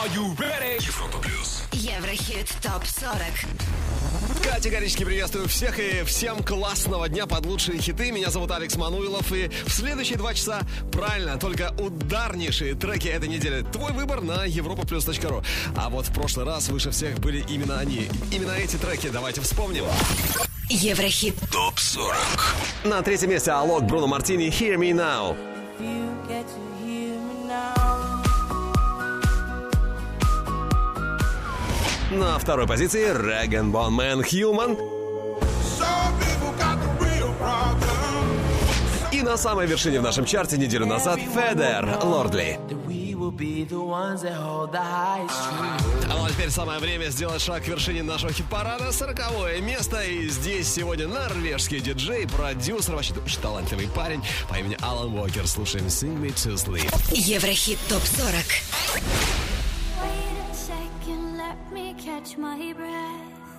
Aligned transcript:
Европа 0.00 1.18
плюс. 1.18 1.62
Еврохит 1.72 2.48
ТОП-40. 2.62 4.50
Категорически 4.50 5.04
приветствую 5.04 5.46
всех 5.46 5.78
и 5.78 6.02
всем 6.04 6.42
классного 6.42 7.06
дня 7.08 7.26
под 7.26 7.44
лучшие 7.44 7.78
хиты. 7.78 8.10
Меня 8.10 8.30
зовут 8.30 8.50
Алекс 8.50 8.76
Мануилов. 8.76 9.30
И 9.32 9.48
в 9.48 9.70
следующие 9.70 10.16
два 10.16 10.32
часа, 10.32 10.62
правильно, 10.90 11.38
только 11.38 11.74
ударнейшие 11.78 12.74
треки 12.74 13.08
этой 13.08 13.28
недели. 13.28 13.62
Твой 13.72 13.92
выбор 13.92 14.22
на 14.22 14.46
europaplus.ru. 14.46 15.44
А 15.76 15.90
вот 15.90 16.06
в 16.06 16.14
прошлый 16.14 16.46
раз 16.46 16.68
выше 16.68 16.90
всех 16.92 17.18
были 17.18 17.44
именно 17.48 17.78
они. 17.78 18.08
Именно 18.32 18.52
эти 18.52 18.76
треки. 18.76 19.10
Давайте 19.10 19.42
вспомним. 19.42 19.84
Еврохит. 20.70 21.34
Топ 21.52 21.78
40. 21.78 22.16
На 22.84 23.02
третьем 23.02 23.28
месте 23.28 23.50
Алок, 23.50 23.84
Бруно 23.84 24.06
Мартини, 24.06 24.48
Hear 24.48 24.76
Me 24.76 24.92
Now. 24.92 25.36
На 32.10 32.38
второй 32.40 32.66
позиции 32.66 33.08
Rag'n'Bone 33.08 33.94
Man 33.94 34.24
Human. 34.24 34.76
И 39.12 39.22
на 39.22 39.36
самой 39.36 39.68
вершине 39.68 40.00
в 40.00 40.02
нашем 40.02 40.24
чарте 40.24 40.56
неделю 40.56 40.86
назад 40.86 41.20
Feder 41.20 41.98
Lordly. 42.02 42.58
А 46.08 46.16
вот 46.16 46.30
теперь 46.32 46.50
самое 46.50 46.80
время 46.80 47.10
сделать 47.10 47.40
шаг 47.40 47.62
к 47.62 47.68
вершине 47.68 48.02
нашего 48.02 48.32
хит-парада. 48.32 48.90
Сороковое 48.90 49.60
место. 49.60 50.02
И 50.02 50.28
здесь 50.28 50.66
сегодня 50.66 51.06
норвежский 51.06 51.78
диджей, 51.78 52.26
продюсер, 52.26 52.96
вообще 52.96 53.14
талантливый 53.40 53.86
парень 53.86 54.20
по 54.48 54.56
имени 54.56 54.76
Алан 54.80 55.16
Уокер. 55.16 55.46
Слушаем 55.46 55.86
Sing 55.86 56.20
Me 56.20 56.34
To 56.34 56.54
Sleep. 56.54 56.92
Еврохит 57.12 57.78
ТОП-40. 57.88 59.39
Catch 62.10 62.36
my 62.36 62.72
breath. 62.76 63.50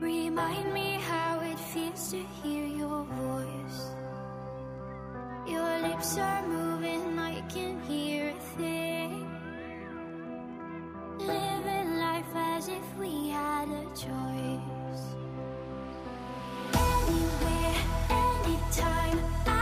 Remind 0.00 0.74
me 0.74 0.98
how 1.10 1.40
it 1.40 1.58
feels 1.72 2.10
to 2.10 2.20
hear 2.42 2.66
your 2.66 3.04
voice. 3.04 3.80
Your 5.46 5.72
lips 5.86 6.18
are 6.18 6.46
moving, 6.46 7.18
I 7.18 7.40
can 7.54 7.80
hear 7.88 8.22
a 8.36 8.40
thing. 8.58 9.12
Living 11.18 11.90
life 12.06 12.32
as 12.34 12.68
if 12.68 12.86
we 12.98 13.30
had 13.30 13.68
a 13.82 13.86
choice. 14.04 15.04
Anywhere, 16.98 17.78
anytime, 18.26 19.18
I 19.46 19.59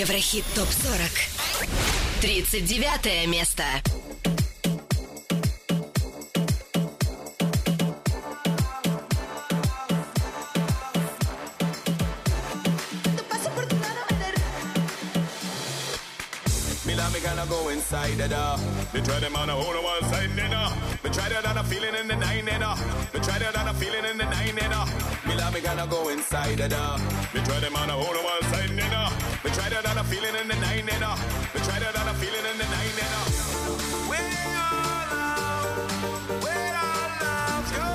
Еврохит 0.00 0.46
ТОП-40. 0.54 1.10
39 2.22 3.26
место. 3.26 3.64
Me 17.12 17.18
gonna 17.20 17.44
go 17.46 17.68
inside 17.68 18.16
the 18.16 18.28
door. 18.28 18.56
Me 18.94 19.00
try 19.02 19.18
them 19.18 19.36
on 19.36 19.50
a 19.50 19.52
whole 19.52 19.82
one 19.82 20.02
side, 20.10 20.30
you 20.30 20.48
know. 20.48 20.72
Me 21.02 21.10
try 21.10 21.28
that 21.28 21.44
on 21.44 21.58
a 21.58 21.64
feeling 21.64 21.94
in 22.00 22.08
the 22.08 22.16
nine, 22.16 22.46
you 22.46 22.58
know. 22.58 22.74
Me 23.12 23.20
try 23.20 23.38
that 23.38 23.56
on 23.56 23.68
a 23.68 23.74
feeling 23.74 24.04
in 24.10 24.16
the 24.16 24.24
nine, 24.24 24.56
you 24.56 24.68
know. 24.68 24.84
Me 25.26 25.34
love 25.34 25.52
me 25.52 25.60
gonna 25.60 25.86
go 25.86 26.08
inside 26.08 26.56
the 26.56 26.68
door. 26.68 26.98
Me 27.34 27.40
try 27.42 27.60
them 27.60 27.76
on 27.76 27.90
a 27.90 27.92
whole 27.92 28.14
one 28.24 28.42
side, 28.50 28.70
you 28.70 28.76
know. 28.76 29.19
We 29.42 29.50
tried 29.52 29.72
it 29.72 29.86
on 29.86 29.96
a 29.98 30.04
feeling 30.04 30.34
in 30.36 30.48
the 30.48 30.54
nine 30.56 30.88
and 30.92 31.02
up. 31.02 31.18
We 31.54 31.60
tried 31.60 31.82
it 31.82 31.96
on 31.98 32.08
a 32.08 32.14
feeling 32.14 32.44
in 32.52 32.58
the 32.58 32.64
nine 32.64 32.98
and 33.04 33.14
up. 33.20 33.28
All 34.60 35.06
love, 35.16 36.44
where 36.44 36.76
all 36.76 37.08
love 37.22 37.68
go? 37.72 37.88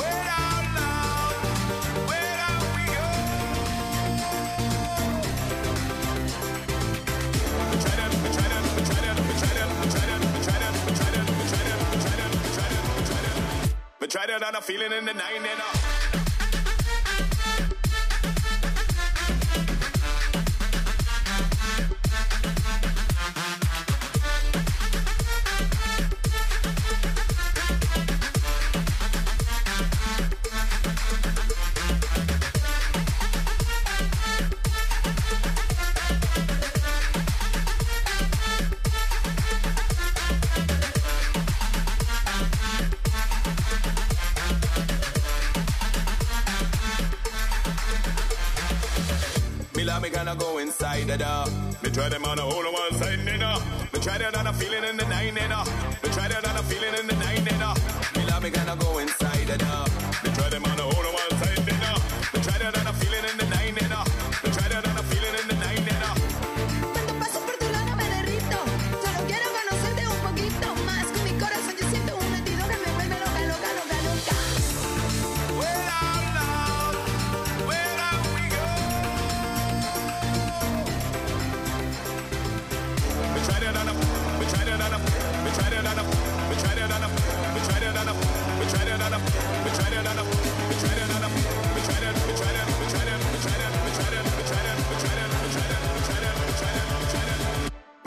Where 0.00 0.26
all 0.42 0.66
all 2.42 2.62
we 2.74 2.84
go? 2.94 3.06
We 7.70 7.76
tried 7.84 8.10
we 8.22 8.28
tried 8.36 8.54
we 8.74 8.82
tried 8.88 9.06
we 9.16 9.34
tried 9.40 9.60
we 9.70 9.86
tried 9.94 10.20
we 10.34 10.42
tried 10.42 10.62
we 10.86 10.92
tried 10.98 11.14
we 11.26 11.44
tried 11.46 11.70
we 11.86 12.02
tried 12.02 12.22
we 12.32 12.50
tried 12.56 12.74
we 12.96 13.06
tried 13.06 14.00
we 14.00 14.06
tried 14.08 14.30
on 14.42 14.54
a 14.56 14.60
feeling 14.60 14.92
in 14.92 15.04
the 15.04 15.14
nine 15.14 15.46
and. 15.46 15.65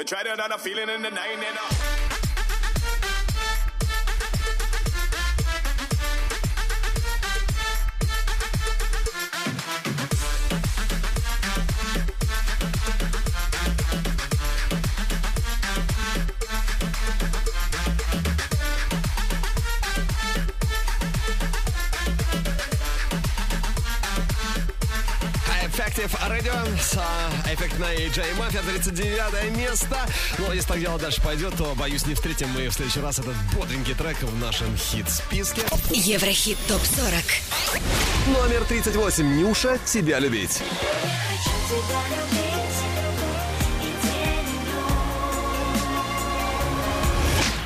Try 0.09 0.23
to 0.23 0.35
that 0.37 0.51
a 0.51 0.57
feeling 0.57 0.89
in 0.89 1.03
the 1.03 1.11
night 1.11 1.37
and 1.37 1.57
up. 1.59 1.98
Рита 26.59 26.77
с 26.81 26.97
а, 26.97 27.53
эффектной 27.53 28.09
Джей 28.09 28.33
Мафия, 28.37 28.61
39 28.61 29.57
место. 29.57 29.97
Но 30.37 30.53
если 30.53 30.67
так 30.67 30.79
дело 30.79 30.99
дальше 30.99 31.21
пойдет, 31.21 31.55
то, 31.55 31.73
боюсь, 31.75 32.05
не 32.05 32.13
встретим 32.13 32.49
мы 32.49 32.67
в 32.69 32.73
следующий 32.73 32.99
раз 32.99 33.19
этот 33.19 33.35
бодренький 33.55 33.93
трек 33.93 34.17
в 34.21 34.39
нашем 34.39 34.75
хит-списке. 34.75 35.61
Еврохит 35.91 36.57
ТОП-40 36.67 38.33
Номер 38.33 38.63
38. 38.65 39.39
Нюша, 39.39 39.79
себя 39.85 40.19
любить. 40.19 40.53
тебя 40.53 40.63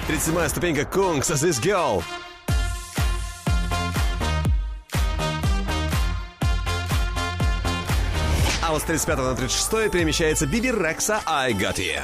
любить. 0.09 0.49
ступенька 0.49 0.81
Kung 0.81 1.23
с 1.23 1.43
This 1.43 1.61
Girl. 1.61 2.03
с 8.83 8.85
35 8.85 9.17
на 9.17 9.35
36 9.35 9.91
перемещается 9.91 10.45
Биби 10.45 10.69
Рекса 10.69 11.21
«I 11.25 11.53
Got 11.53 11.77
You». 11.77 12.01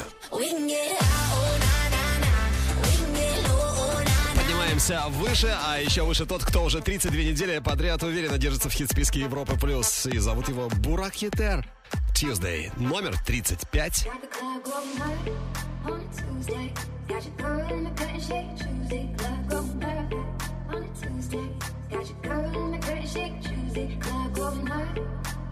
Поднимаемся 4.33 5.03
выше, 5.09 5.53
а 5.67 5.77
еще 5.81 6.03
выше 6.03 6.25
тот, 6.25 6.45
кто 6.45 6.63
уже 6.63 6.79
32 6.79 7.17
недели 7.17 7.59
подряд 7.59 8.01
уверенно 8.03 8.37
держится 8.37 8.69
в 8.69 8.71
хит-списке 8.71 9.19
Европы+. 9.19 9.57
плюс 9.57 10.05
И 10.05 10.19
зовут 10.19 10.47
его 10.47 10.69
Бурак 10.69 11.21
Етер. 11.21 11.67
Tuesday, 12.15 12.71
номер 12.77 13.13
35. 13.25 14.07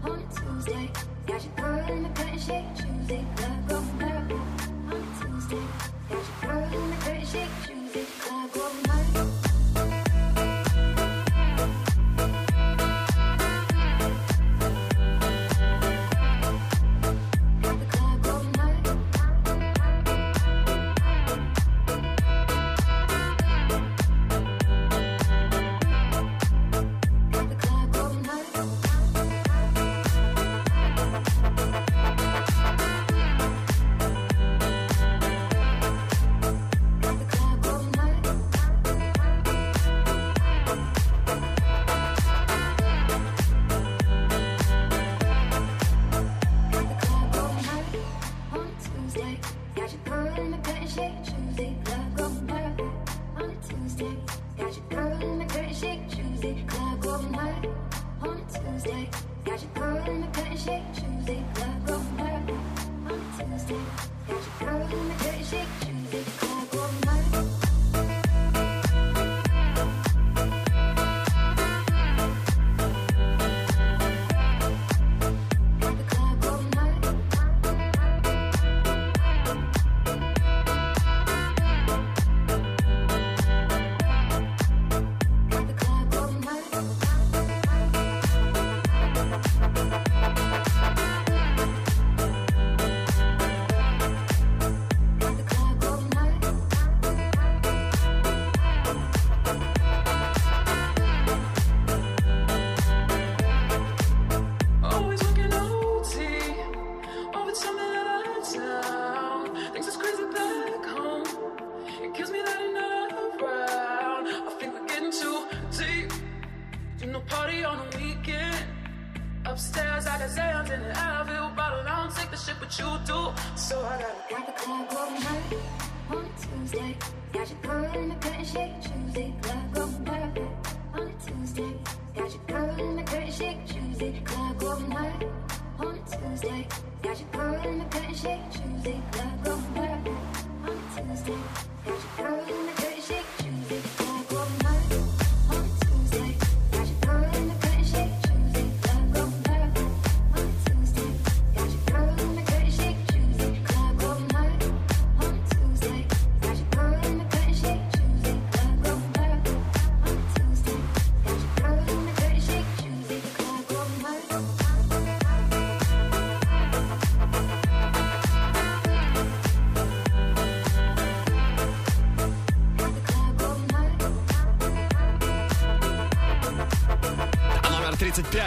on 0.04 0.24
Tuesday. 0.28 0.90
Got 1.26 1.44
your 1.44 1.52
girl 1.56 1.88
in 1.88 2.02
the 2.02 2.08
cutting 2.10 2.38
shake, 2.38 2.64
Tuesday. 2.76 3.24
Club 3.36 3.68
going 3.68 3.98
purple 3.98 4.40
on 4.90 5.06
Tuesday. 5.20 5.62
Got 6.08 6.18
your 6.18 6.52
girl 6.52 6.74
in 6.74 6.90
the 6.90 6.96
cutting 6.96 7.26
shake, 7.26 7.48
Tuesday. 7.66 8.04
Club 8.20 8.52
going 8.52 8.82
purple. 8.84 9.37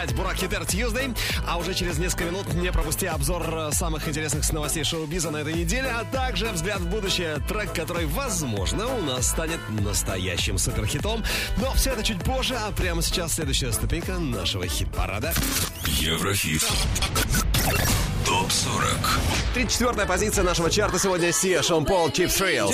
9.25 0.02 0.14
Бурак 0.14 0.36
Хитер 0.36 0.66
Тьюздей. 0.66 1.14
А 1.46 1.58
уже 1.58 1.74
через 1.74 1.98
несколько 1.98 2.24
минут 2.24 2.52
не 2.54 2.72
пропусти 2.72 3.06
обзор 3.06 3.42
э, 3.48 3.72
самых 3.72 4.08
интересных 4.08 4.50
новостей 4.52 4.84
шоу-биза 4.84 5.30
на 5.30 5.38
этой 5.38 5.54
неделе, 5.54 5.88
а 5.88 6.04
также 6.04 6.50
взгляд 6.50 6.80
в 6.80 6.88
будущее. 6.88 7.38
Трек, 7.48 7.72
который, 7.72 8.06
возможно, 8.06 8.86
у 8.86 9.02
нас 9.02 9.30
станет 9.30 9.60
настоящим 9.68 10.58
суперхитом. 10.58 11.22
Но 11.58 11.72
все 11.74 11.90
это 11.90 12.02
чуть 12.02 12.22
позже, 12.22 12.54
а 12.56 12.72
прямо 12.72 13.02
сейчас 13.02 13.34
следующая 13.34 13.72
ступенька 13.72 14.18
нашего 14.18 14.66
хит-парада. 14.66 15.32
Еврохит. 15.86 16.62
Топ 18.26 18.50
40. 18.50 18.96
34 19.54 20.06
позиция 20.06 20.44
нашего 20.44 20.70
чарта 20.70 20.98
сегодня 20.98 21.32
Сия, 21.32 21.62
Шон 21.62 21.84
Пол, 21.84 22.10
Чип 22.10 22.30
Thrills. 22.30 22.72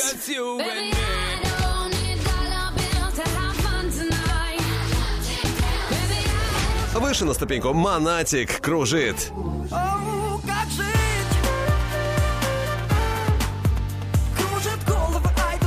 Выше 7.08 7.24
на 7.24 7.32
ступеньку 7.32 7.72
Монатик 7.72 8.60
кружит. 8.60 9.32
Оу, 9.72 10.38
как 10.46 10.68
жить? 10.68 10.84
Кружит 14.36 14.78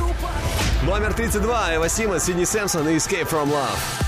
упасть. 0.04 0.82
Номер 0.86 1.12
32 1.12 1.74
Эва 1.74 1.88
Симмонс, 1.88 2.22
Сидни 2.22 2.44
Сэмпсон 2.44 2.88
и 2.90 2.94
Escape 2.94 3.28
from 3.28 3.50
Love. 3.50 4.01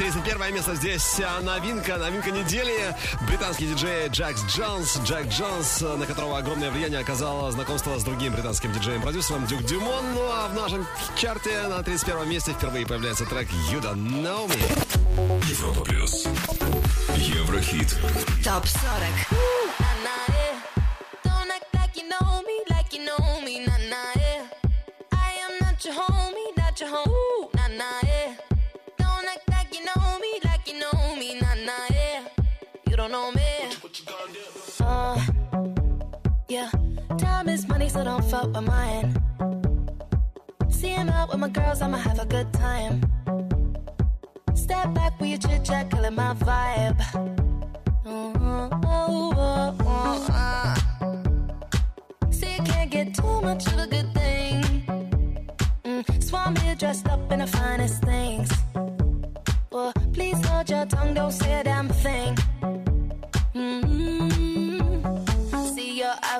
А 0.00 0.02
теперь 0.02 0.12
31 0.12 0.54
место 0.54 0.74
здесь 0.76 1.20
а, 1.20 1.42
новинка, 1.42 1.98
новинка 1.98 2.30
недели. 2.30 2.96
Британский 3.28 3.66
диджей 3.66 4.08
Джакс 4.08 4.42
Джонс. 4.46 4.98
Джек 5.04 5.28
Джонс, 5.28 5.82
а, 5.82 5.98
на 5.98 6.06
которого 6.06 6.38
огромное 6.38 6.70
влияние 6.70 7.00
оказало 7.00 7.52
знакомство 7.52 7.98
с 7.98 8.02
другим 8.02 8.32
британским 8.32 8.72
диджеем-продюсером 8.72 9.46
Дюк 9.46 9.62
Дюмон. 9.64 10.14
Ну 10.14 10.22
а 10.22 10.48
в 10.48 10.54
нашем 10.54 10.86
чарте 11.16 11.68
на 11.68 11.82
31 11.82 12.26
месте 12.30 12.52
впервые 12.52 12.86
появляется 12.86 13.26
трек 13.26 13.48
You 13.70 13.82
Don't 13.82 14.22
Know 14.22 14.48
Me. 14.48 15.40
Европа 15.50 15.82
плюс. 15.82 16.24
Еврохит. 17.16 17.90
ТОП 18.42 18.66
40. 18.66 19.39
So 38.00 38.04
don't 38.04 38.24
fuck 38.24 38.46
with 38.54 38.64
mine. 38.64 39.08
See 40.70 40.88
him 40.88 41.08
out 41.10 41.28
with 41.28 41.38
my 41.38 41.48
girls, 41.48 41.82
I'ma 41.82 41.98
have 41.98 42.18
a 42.18 42.24
good 42.24 42.50
time. 42.52 43.02
Step 44.54 44.94
back 44.94 45.20
with 45.20 45.28
your 45.28 45.38
chit 45.38 45.64
chat, 45.64 45.90
killing 45.90 46.14
my 46.14 46.32
vibe. 46.48 47.00
See, 52.30 52.54
you 52.56 52.62
can't 52.62 52.90
get 52.90 53.14
too 53.14 53.40
much 53.42 53.66
of 53.66 53.78
a 53.78 53.86
good 53.86 54.14
thing. 54.14 54.62
Mm, 55.84 56.22
Swam 56.22 56.56
here 56.56 56.76
dressed 56.76 57.06
up 57.08 57.30
in 57.32 57.40
the 57.40 57.46
finest 57.46 58.02
things. 58.02 58.50
Well, 59.70 59.92
please 60.14 60.40
hold 60.46 60.70
your 60.70 60.86
tongue, 60.86 61.12
don't 61.14 61.32
say 61.32 61.60
a 61.60 61.64
damn 61.64 61.88
thing. 61.88 62.39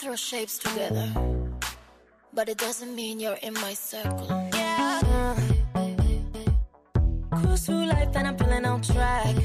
throw 0.00 0.16
shapes 0.16 0.56
together, 0.58 1.12
but 2.32 2.48
it 2.48 2.56
doesn't 2.56 2.94
mean 2.94 3.20
you're 3.20 3.38
in 3.42 3.52
my 3.54 3.74
circle. 3.74 4.28
Yeah. 4.54 5.36
Cruise 7.30 7.66
through 7.66 7.84
life 7.84 8.08
and 8.14 8.28
I'm 8.28 8.38
feeling 8.38 8.64
on 8.64 8.80
track. 8.80 9.36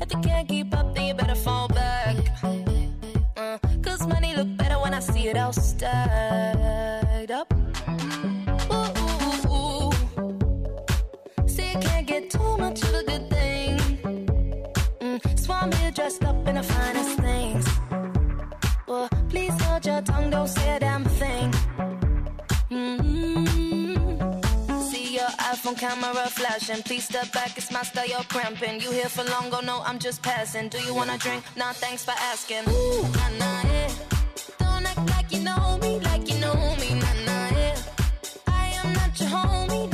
If 0.00 0.12
you 0.12 0.20
can't 0.20 0.48
keep 0.48 0.72
up, 0.76 0.94
then 0.94 1.06
you 1.08 1.14
better 1.14 1.34
fall 1.34 1.66
back. 1.66 2.16
Uh, 3.36 3.58
Cause 3.82 4.06
money 4.06 4.36
look 4.36 4.56
better 4.56 4.78
when 4.78 4.94
I 4.94 5.00
see 5.00 5.26
it 5.26 5.36
all 5.36 5.52
stacked 5.52 7.32
up. 7.32 7.52
Ooh, 8.70 8.92
ooh, 9.10 9.90
ooh. 9.90 11.48
See, 11.48 11.72
you 11.72 11.78
can't 11.80 12.06
get 12.06 12.30
too 12.30 12.56
much 12.58 12.80
of 12.84 12.94
a 12.94 13.02
good 13.02 13.28
thing. 13.28 13.76
Mm, 15.00 15.38
Swam 15.38 15.72
here 15.72 15.90
dressed 15.90 16.22
up 16.24 16.46
in 16.46 16.58
a 16.58 16.62
finest 16.62 17.03
tongue, 20.04 20.30
don't 20.30 20.48
say 20.48 20.76
a 20.76 20.80
damn 20.80 21.04
thing. 21.04 21.50
Mm-hmm. 22.70 23.94
See 24.90 25.14
your 25.14 25.30
iPhone 25.52 25.78
camera 25.78 26.26
flashing. 26.28 26.82
Please 26.82 27.04
step 27.04 27.32
back, 27.32 27.56
it's 27.56 27.70
my 27.70 27.82
style, 27.82 28.06
you're 28.06 28.24
cramping. 28.24 28.80
You 28.80 28.90
here 28.90 29.08
for 29.08 29.24
long, 29.24 29.50
oh 29.52 29.60
no, 29.60 29.82
I'm 29.84 29.98
just 29.98 30.22
passing. 30.22 30.68
Do 30.68 30.78
you 30.82 30.94
wanna 30.94 31.18
drink? 31.18 31.44
Nah, 31.56 31.72
thanks 31.72 32.04
for 32.04 32.14
asking. 32.32 32.64
Ooh, 32.68 33.02
nah, 33.02 33.28
nah, 33.40 33.62
yeah. 33.72 33.90
Don't 34.58 34.86
act 34.86 35.10
like 35.10 35.32
you 35.32 35.40
know 35.40 35.78
me, 35.82 35.98
like 36.00 36.28
you 36.30 36.38
know 36.40 36.54
me, 36.80 36.94
nah, 36.94 37.14
nah, 37.28 37.48
yeah. 37.58 37.76
I 38.46 38.68
am 38.82 38.92
not 38.92 39.20
your 39.20 39.30
homie, 39.30 39.93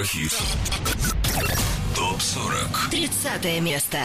Еврохит. 0.00 0.32
Топ 1.94 2.22
40. 2.22 2.88
30 2.90 3.60
место. 3.60 3.98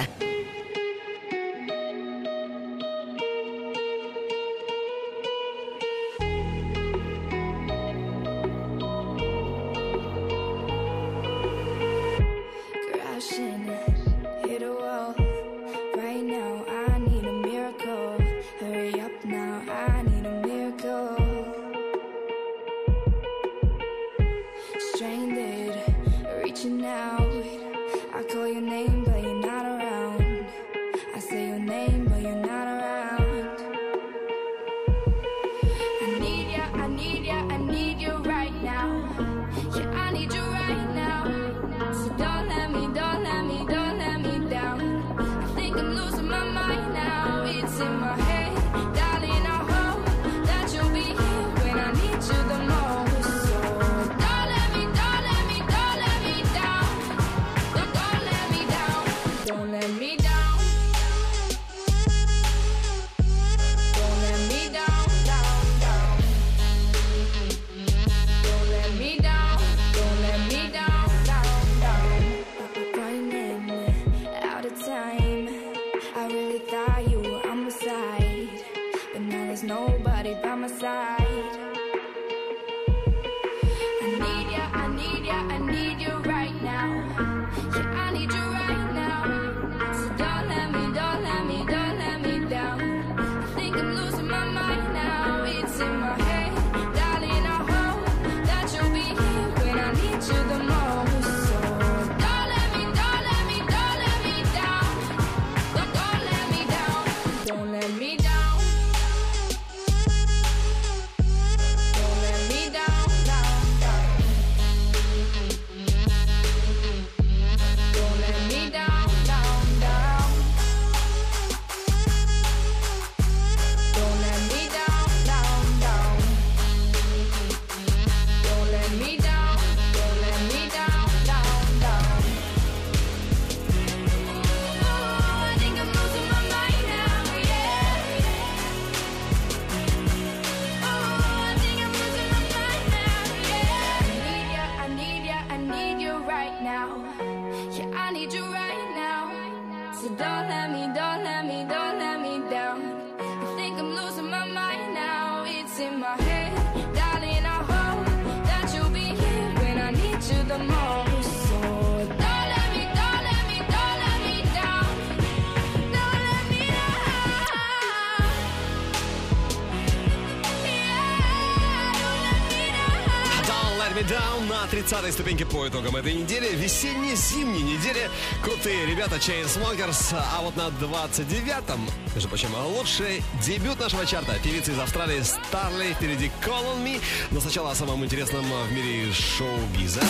30-й 174.85 175.11
ступеньке 175.11 175.45
по 175.47 175.67
итогам 175.67 175.95
этой 175.95 176.13
недели. 176.13 176.55
Весенне-зимней 176.55 177.63
недели. 177.63 178.09
Крутые 178.43 178.85
ребята 178.85 179.15
Chainsmokers. 179.15 180.15
А 180.15 180.41
вот 180.41 180.55
на 180.55 180.67
29-м, 180.67 181.89
между 182.13 182.29
прочим, 182.29 182.49
лучший 182.55 183.23
дебют 183.43 183.79
нашего 183.79 184.05
чарта. 184.05 184.37
Певица 184.43 184.73
из 184.73 184.79
Австралии 184.79 185.21
Старли. 185.23 185.93
Впереди 185.93 186.29
Call 186.45 186.63
on 186.75 186.83
Me. 186.85 187.01
Но 187.31 187.39
сначала 187.39 187.71
о 187.71 187.75
самом 187.75 188.05
интересном 188.05 188.45
в 188.45 188.71
мире 188.71 189.11
шоу-биза. 189.11 190.03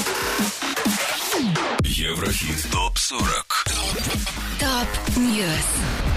Еврохит 1.82 2.70
ТОП-40 2.72 3.46
Top 4.60 5.18
News. 5.18 6.15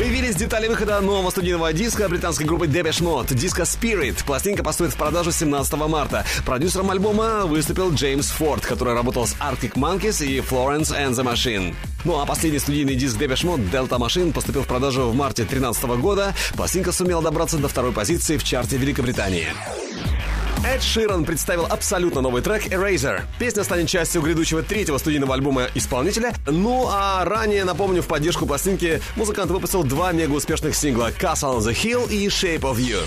Появились 0.00 0.34
детали 0.34 0.66
выхода 0.66 0.98
нового 1.02 1.28
студийного 1.28 1.74
диска 1.74 2.08
британской 2.08 2.46
группы 2.46 2.64
Depeche 2.64 3.02
Mode. 3.02 3.34
Диска 3.34 3.64
Spirit. 3.64 4.24
Пластинка 4.24 4.64
поступит 4.64 4.94
в 4.94 4.96
продажу 4.96 5.30
17 5.30 5.74
марта. 5.74 6.24
Продюсером 6.46 6.90
альбома 6.90 7.44
выступил 7.44 7.92
Джеймс 7.92 8.30
Форд, 8.30 8.64
который 8.64 8.94
работал 8.94 9.26
с 9.26 9.34
Arctic 9.34 9.74
Monkeys 9.74 10.24
и 10.24 10.38
Florence 10.38 10.96
and 10.96 11.10
the 11.10 11.22
Machine. 11.22 11.74
Ну 12.06 12.18
а 12.18 12.24
последний 12.24 12.60
студийный 12.60 12.94
диск 12.94 13.18
Depeche 13.18 13.44
Mode 13.44 13.70
Delta 13.70 13.98
Machine 13.98 14.32
поступил 14.32 14.62
в 14.62 14.66
продажу 14.66 15.02
в 15.02 15.14
марте 15.14 15.42
2013 15.42 15.84
года. 16.00 16.34
Пластинка 16.54 16.92
сумела 16.92 17.22
добраться 17.22 17.58
до 17.58 17.68
второй 17.68 17.92
позиции 17.92 18.38
в 18.38 18.42
чарте 18.42 18.78
Великобритании. 18.78 19.48
Эд 20.62 20.82
Ширан 20.82 21.24
представил 21.24 21.64
абсолютно 21.64 22.20
новый 22.20 22.42
трек 22.42 22.66
Eraser. 22.66 23.22
Песня 23.38 23.64
станет 23.64 23.88
частью 23.88 24.20
грядущего 24.20 24.62
третьего 24.62 24.98
студийного 24.98 25.34
альбома 25.34 25.68
исполнителя. 25.74 26.34
Ну 26.46 26.86
а 26.90 27.24
ранее, 27.24 27.64
напомню, 27.64 28.02
в 28.02 28.06
поддержку 28.06 28.44
пластинки 28.44 29.00
музыкант 29.16 29.50
выпустил 29.50 29.84
два 29.84 30.12
мега 30.12 30.32
успешных 30.32 30.76
сингла 30.76 31.12
Castle 31.12 31.58
on 31.58 31.60
the 31.60 31.72
Hill 31.72 32.10
и 32.10 32.26
Shape 32.26 32.60
of 32.60 32.76
You. 32.76 33.00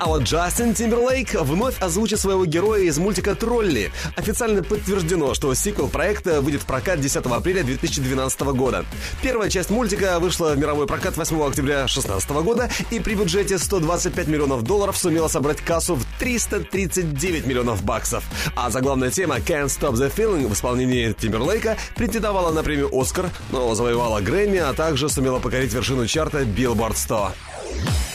А 0.00 0.06
вот 0.06 0.22
Джастин 0.22 0.74
Тимберлейк 0.74 1.34
вновь 1.34 1.80
озвучит 1.80 2.20
своего 2.20 2.44
героя 2.44 2.82
из 2.82 2.98
мультика 2.98 3.34
«Тролли». 3.34 3.90
Официально 4.14 4.62
подтверждено, 4.62 5.34
что 5.34 5.52
сиквел 5.54 5.88
проекта 5.88 6.40
выйдет 6.40 6.62
в 6.62 6.66
прокат 6.66 7.00
10 7.00 7.16
апреля 7.26 7.64
2012 7.64 8.40
года. 8.40 8.84
Первая 9.22 9.50
часть 9.50 9.70
мультика 9.70 10.20
вышла 10.20 10.54
в 10.54 10.58
мировой 10.58 10.86
прокат 10.86 11.16
8 11.16 11.42
октября 11.42 11.78
2016 11.80 12.30
года 12.30 12.70
и 12.90 13.00
при 13.00 13.14
бюджете 13.14 13.58
125 13.58 14.28
миллионов 14.28 14.62
долларов 14.62 14.96
сумела 14.96 15.26
собрать 15.26 15.60
кассу 15.60 15.96
в 15.96 16.04
339 16.20 17.46
миллионов 17.46 17.82
баксов. 17.82 18.22
А 18.54 18.70
заглавная 18.70 19.10
тема 19.10 19.38
«Can't 19.38 19.66
Stop 19.66 19.94
the 19.94 20.12
Feeling» 20.14 20.46
в 20.46 20.52
исполнении 20.52 21.12
Тимберлейка 21.12 21.76
претендовала 21.96 22.52
на 22.52 22.62
премию 22.62 22.88
«Оскар», 22.92 23.30
но 23.50 23.74
завоевала 23.74 24.20
Грэмми, 24.20 24.58
а 24.58 24.72
также 24.74 25.08
сумела 25.08 25.40
покорить 25.40 25.72
вершину 25.72 26.06
чарта 26.06 26.42
Billboard 26.42 26.96
100. 26.96 27.32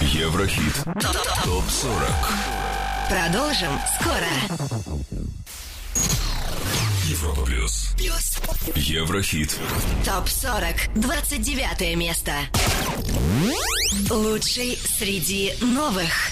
Еврохит 0.01 0.75
ТОП-40 1.43 2.53
Продолжим 3.09 3.79
скоро. 3.99 4.27
Европа 7.05 7.41
Плюс 7.41 7.93
Плюс. 7.97 8.37
Еврохит 8.75 9.57
Топ 10.05 10.27
40. 10.27 10.93
29 10.95 11.95
место. 11.95 12.33
Лучший 14.09 14.77
среди 14.97 15.53
новых. 15.61 16.31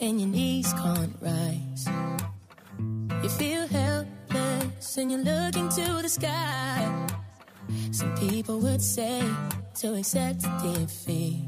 And 0.00 0.20
your 0.20 0.28
knees 0.28 0.72
can't 0.72 1.14
rise, 1.20 1.86
you 3.22 3.28
feel 3.28 3.66
helpless 3.68 4.96
and 4.96 5.12
you 5.12 5.18
look 5.18 5.56
into 5.56 6.02
the 6.02 6.08
sky. 6.08 7.06
Some 7.92 8.16
people 8.16 8.58
would 8.60 8.80
say 8.80 9.22
to 9.80 9.94
accept 9.94 10.42
defeat. 10.62 11.44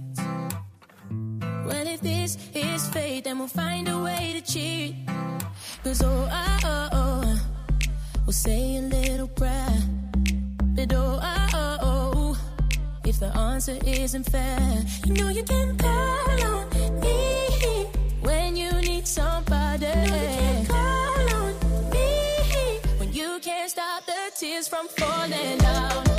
Well, 1.67 1.87
if 1.87 2.01
this 2.01 2.37
is 2.55 2.89
fate, 2.89 3.25
then 3.25 3.39
we'll 3.39 3.49
find 3.49 3.89
a 3.89 3.99
way 4.03 4.35
to 4.39 4.53
cheat. 4.53 4.97
Cause 5.83 6.03
oh, 6.03 6.29
oh, 6.31 6.59
oh, 6.65 6.89
oh 6.93 7.41
we'll 8.27 8.33
say 8.33 8.77
a 8.77 8.83
little 8.83 9.29
prayer. 9.29 9.79
But 10.75 10.93
oh, 10.93 11.21
oh, 11.23 11.49
oh, 11.55 11.79
oh, 11.83 12.37
if 13.05 13.19
the 13.19 13.35
answer 13.37 13.79
isn't 13.87 14.25
fair, 14.25 14.85
you 15.07 15.15
know 15.15 15.29
you 15.29 15.43
can 15.43 15.77
call 15.77 16.43
on 16.45 16.72
when 18.23 18.57
you 18.57 18.73
need 18.81 19.07
somebody. 19.07 19.87
Know 19.87 20.03
you 20.03 20.09
can 20.09 20.67
call 20.67 21.35
on 21.37 21.91
me 21.91 22.79
when 22.99 23.13
you 23.13 23.39
can't 23.41 23.71
stop 23.71 24.07
the 24.07 24.31
tears 24.39 24.69
from 24.69 24.89
falling 24.89 25.59
down. 25.59 26.12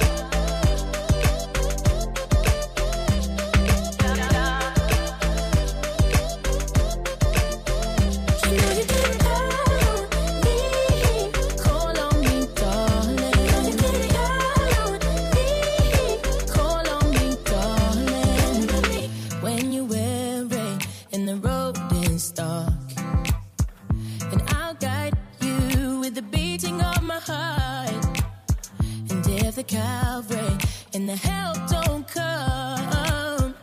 Calvary 29.67 30.57
and 30.93 31.07
the 31.07 31.15
help 31.15 31.55
don't 31.69 32.07
come, 32.07 33.55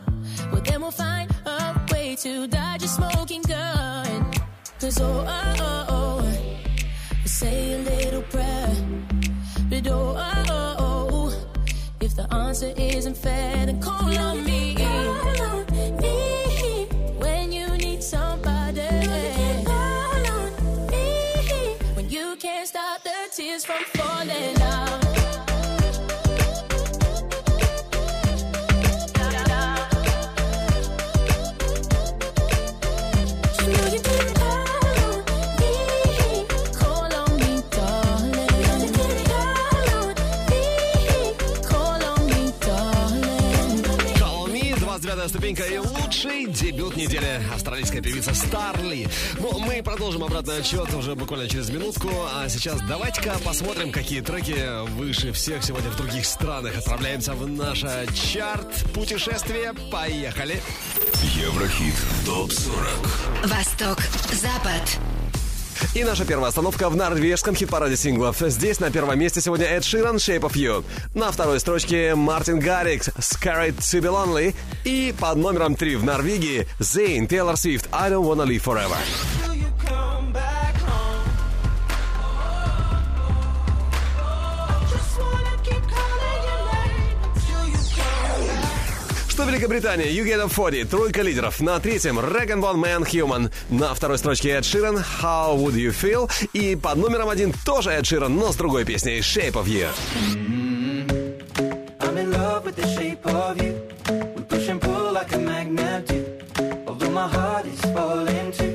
well, 0.51 0.61
then 0.63 0.81
we'll 0.81 0.91
find 0.91 1.29
a 1.45 1.79
way 1.91 2.15
to 2.15 2.47
dodge 2.47 2.83
a 2.83 2.87
smoking 2.87 3.41
gun. 3.43 4.31
Cause 4.79 4.99
oh, 4.99 5.25
oh, 5.27 5.55
oh, 5.59 5.85
oh 5.89 6.37
we 7.21 7.27
say 7.27 7.73
a 7.73 7.77
little 7.79 8.23
prayer. 8.23 8.75
But 9.69 9.87
oh, 9.87 10.15
oh, 10.17 10.43
oh, 10.49 11.09
oh, 11.11 11.57
if 11.99 12.15
the 12.15 12.33
answer 12.33 12.73
isn't 12.75 13.17
fair, 13.17 13.65
then 13.65 13.79
call 13.81 14.17
on 14.17 14.43
me. 14.43 14.75
Call 14.75 15.41
on 15.41 15.65
me 15.97 16.87
when 17.19 17.51
you 17.51 17.67
need 17.77 18.01
somebody. 18.01 18.87
Call 19.65 20.27
on 20.35 20.87
me 20.87 21.77
when 21.93 22.09
you 22.09 22.35
can't 22.37 22.67
stop 22.67 23.03
the 23.03 23.29
tears 23.35 23.65
from 23.65 23.83
falling 23.93 24.61
out. 24.61 24.90
29 45.51 45.55
ступенька 45.55 45.63
и 45.63 45.77
лучший 45.77 46.45
дебют 46.47 46.95
недели. 46.95 47.41
Австралийская 47.53 48.01
певица 48.01 48.33
Старли. 48.33 49.07
Ну, 49.39 49.59
мы 49.59 49.81
продолжим 49.83 50.23
обратный 50.23 50.57
отчет 50.59 50.93
уже 50.93 51.15
буквально 51.15 51.47
через 51.47 51.69
минутку. 51.69 52.09
А 52.33 52.47
сейчас 52.49 52.79
давайте-ка 52.87 53.37
посмотрим, 53.43 53.91
какие 53.91 54.21
треки 54.21 54.85
выше 54.91 55.31
всех 55.31 55.63
сегодня 55.63 55.89
в 55.89 55.97
других 55.97 56.25
странах. 56.25 56.77
Отправляемся 56.77 57.33
в 57.33 57.47
наше 57.47 58.07
чарт 58.13 58.67
путешествие. 58.93 59.73
Поехали! 59.91 60.61
Еврохит 61.23 61.95
ТОП-40 62.25 63.47
Восток, 63.47 63.99
Запад. 64.33 65.10
И 65.93 66.03
наша 66.03 66.25
первая 66.25 66.49
остановка 66.49 66.89
в 66.89 66.95
норвежском 66.95 67.55
хит-параде 67.55 67.97
синглов. 67.97 68.37
Здесь 68.39 68.79
на 68.79 68.91
первом 68.91 69.19
месте 69.19 69.41
сегодня 69.41 69.65
Эд 69.65 69.83
Ширан 69.83 70.15
«Shape 70.17 70.41
of 70.41 70.53
You». 70.53 70.83
На 71.13 71.31
второй 71.31 71.59
строчке 71.59 72.15
Мартин 72.15 72.59
Гаррикс 72.59 73.09
«Scared 73.19 73.77
to 73.77 74.01
be 74.01 74.09
Lonely». 74.09 74.55
И 74.83 75.13
под 75.19 75.37
номером 75.37 75.75
три 75.75 75.95
в 75.95 76.03
Норвегии 76.03 76.67
Зейн 76.79 77.27
Тейлор 77.27 77.57
Свифт 77.57 77.87
«I 77.91 78.09
don't 78.09 78.23
wanna 78.23 78.45
live 78.45 78.63
forever». 78.63 79.50
Что 89.41 89.49
Великобритания? 89.49 90.05
You 90.05 90.23
Get 90.23 90.39
Up 90.39 90.53
40, 90.53 90.87
тройка 90.87 91.23
лидеров. 91.23 91.61
На 91.61 91.79
третьем 91.79 92.19
Rag 92.19 92.49
Bone 92.61 92.75
Man 92.75 93.03
Human. 93.09 93.51
На 93.71 93.95
второй 93.95 94.19
строчке 94.19 94.49
Эд 94.49 94.65
Ширан 94.65 94.97
How 94.97 95.57
Would 95.57 95.73
You 95.73 95.89
Feel. 95.89 96.31
И 96.53 96.75
под 96.75 96.97
номером 96.97 97.27
один 97.27 97.51
тоже 97.65 97.89
Эд 97.89 98.05
Ширан, 98.05 98.35
но 98.35 98.51
с 98.51 98.55
другой 98.55 98.85
песней 98.85 99.17
Shape 99.21 99.53
of 99.53 99.65
You. 99.65 99.87
I'm 102.01 102.17
in 102.19 102.31
love 102.31 102.65
with 102.65 102.75
the 102.75 102.85
shape 102.95 103.25
of 103.25 103.57
you. 103.57 103.81
We 104.35 104.43
push 104.43 104.69
and 104.69 104.79
pull 104.79 105.11
like 105.11 105.33
a 105.33 105.39
magnet 105.39 106.05
do. 106.05 106.23
Although 106.85 107.09
my 107.09 107.27
heart 107.27 107.65
is 107.65 107.81
falling 107.95 108.51
too. 108.51 108.70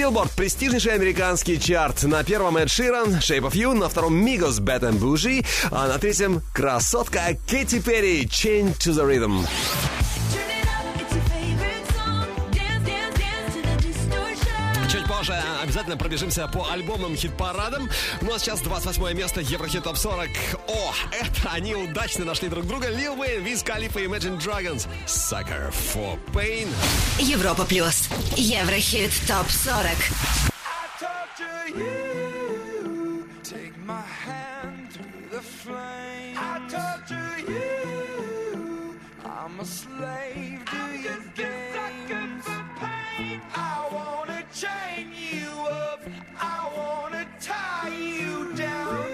Билборд, 0.00 0.30
престижнейший 0.30 0.94
американский 0.94 1.60
чарт. 1.60 2.04
На 2.04 2.24
первом 2.24 2.56
Эд 2.56 2.70
Ширан, 2.70 3.16
Shape 3.16 3.42
of 3.42 3.52
You, 3.52 3.74
на 3.74 3.90
втором 3.90 4.14
Мигос, 4.14 4.58
Bad 4.58 4.80
and 4.80 4.98
Bougie, 4.98 5.44
а 5.70 5.88
на 5.88 5.98
третьем 5.98 6.40
красотка 6.54 7.36
Кэти 7.46 7.80
Перри, 7.80 8.24
Chained 8.24 8.78
to 8.78 8.92
the 8.92 9.04
Rhythm. 9.04 9.99
Обязательно 15.60 15.96
пробежимся 15.96 16.48
по 16.48 16.70
альбомным 16.70 17.16
хит-парадам. 17.16 17.90
Ну 18.22 18.34
а 18.34 18.38
сейчас 18.38 18.60
28 18.60 19.16
место 19.16 19.40
Еврохит 19.40 19.84
Топ 19.84 19.96
40. 19.96 20.28
О, 20.68 20.94
это 21.12 21.50
они 21.50 21.74
удачно 21.74 22.24
нашли 22.24 22.48
друг 22.48 22.66
друга. 22.66 22.88
Лил 22.88 23.18
Уэйн, 23.20 23.42
Виз 23.42 23.62
Калифа 23.62 24.00
и 24.00 24.06
Imagine 24.06 24.38
Dragons. 24.38 24.88
Sucker 25.06 25.70
for 25.70 26.18
Pain. 26.32 26.68
Европа 27.18 27.64
плюс. 27.64 28.08
Еврохит 28.36 29.12
топ 29.26 29.48
40. 29.50 29.84
I 29.84 30.88
torture 30.98 31.68
you. 31.76 33.24
Take 33.42 33.76
my 33.84 34.02
hand 34.24 34.92
through 34.92 35.28
the 35.30 35.42
flame. 35.42 36.36
I 36.36 36.60
torture 36.68 37.38
you. 37.48 38.94
I'm 39.24 39.60
a 39.60 39.64
slave 39.64 40.64
to 40.64 40.98
your 40.98 41.22
game. 41.34 41.60
I 43.54 43.88
wanna 43.92 44.42
chain 44.54 45.09
you 45.90 45.92
up. 45.92 46.00
I 46.38 46.70
wanna 46.76 47.26
tie 47.40 47.88
you 47.88 48.52
down. 48.54 49.06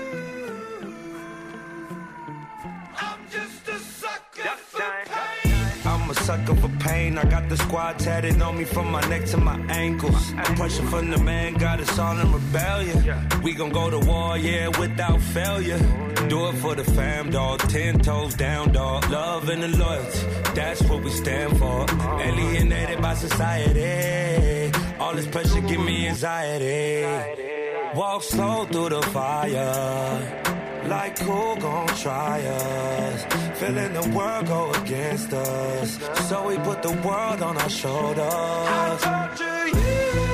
I'm 2.96 3.20
just 3.30 3.68
a 3.68 3.78
sucker 3.78 4.56
for 4.56 4.80
pain. 4.80 5.52
I'm 5.84 6.10
a 6.10 6.14
sucker 6.14 6.54
for 6.56 6.68
pain. 6.80 7.18
I 7.18 7.24
got 7.24 7.48
the 7.48 7.56
squad 7.56 7.98
tatted 7.98 8.40
on 8.42 8.58
me 8.58 8.64
from 8.64 8.90
my 8.90 9.00
neck 9.08 9.24
to 9.26 9.36
my 9.36 9.58
ankles. 9.68 10.34
The 10.34 10.54
pressure 10.56 10.82
from 10.84 11.10
the 11.10 11.18
man 11.18 11.54
got 11.54 11.80
us 11.80 11.98
all 11.98 12.18
in 12.18 12.32
rebellion. 12.32 13.28
We 13.42 13.54
gon' 13.54 13.70
go 13.70 13.90
to 13.90 13.98
war, 14.00 14.36
yeah, 14.38 14.68
without 14.78 15.20
failure. 15.20 15.78
Do 16.28 16.48
it 16.48 16.54
for 16.56 16.74
the 16.74 16.84
fam, 16.84 17.30
dog. 17.30 17.60
Ten 17.68 18.00
toes 18.00 18.34
down, 18.34 18.72
dog. 18.72 19.08
Love 19.10 19.48
and 19.48 19.62
the 19.62 19.68
loyalty, 19.68 20.18
that's 20.54 20.82
what 20.82 21.02
we 21.02 21.10
stand 21.10 21.56
for. 21.58 21.82
Uh-huh. 21.82 22.18
Alienated 22.20 23.00
by 23.00 23.14
society. 23.14 24.65
All 25.06 25.14
this 25.14 25.28
pressure 25.28 25.60
give 25.60 25.80
me 25.80 26.08
anxiety. 26.08 27.04
Walk 27.94 28.24
slow 28.24 28.64
through 28.64 28.88
the 28.88 29.02
fire. 29.02 30.18
Like 30.88 31.16
who 31.20 31.56
gon' 31.60 31.86
try 31.94 32.40
us? 32.40 33.24
Feeling 33.60 33.92
the 33.92 34.08
world 34.16 34.46
go 34.48 34.72
against 34.72 35.32
us. 35.32 36.00
So 36.28 36.48
we 36.48 36.56
put 36.56 36.82
the 36.82 36.90
world 37.06 37.40
on 37.40 37.56
our 37.56 37.70
shoulders. 37.70 39.00
torture 39.00 39.68
you. 39.68 40.25